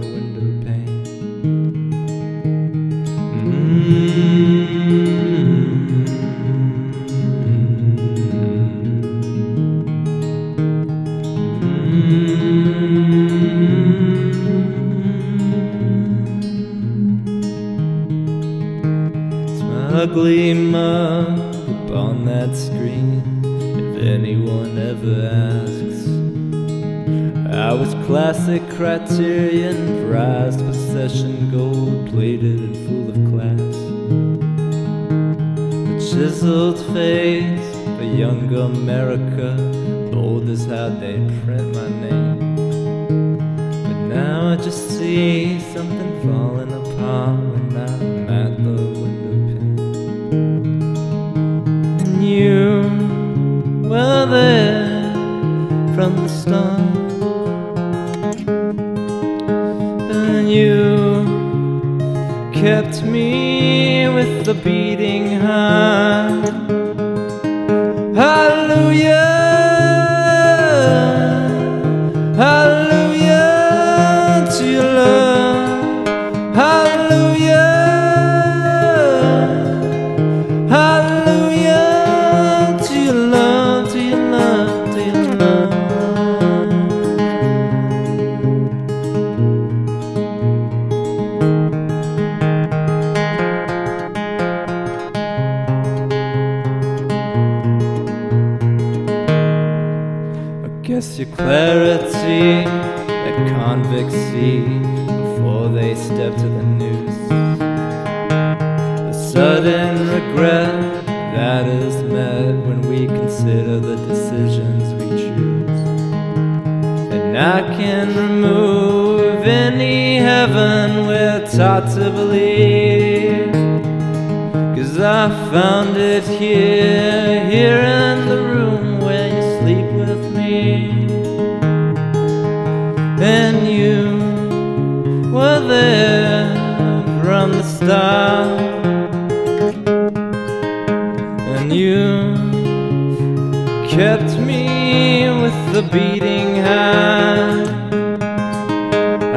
kept 143.96 144.38
me 144.38 145.30
with 145.40 145.58
the 145.72 145.80
beating. 145.90 146.56
Hallelujah. 146.56 148.26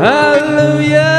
Hallelujah 0.03 1.18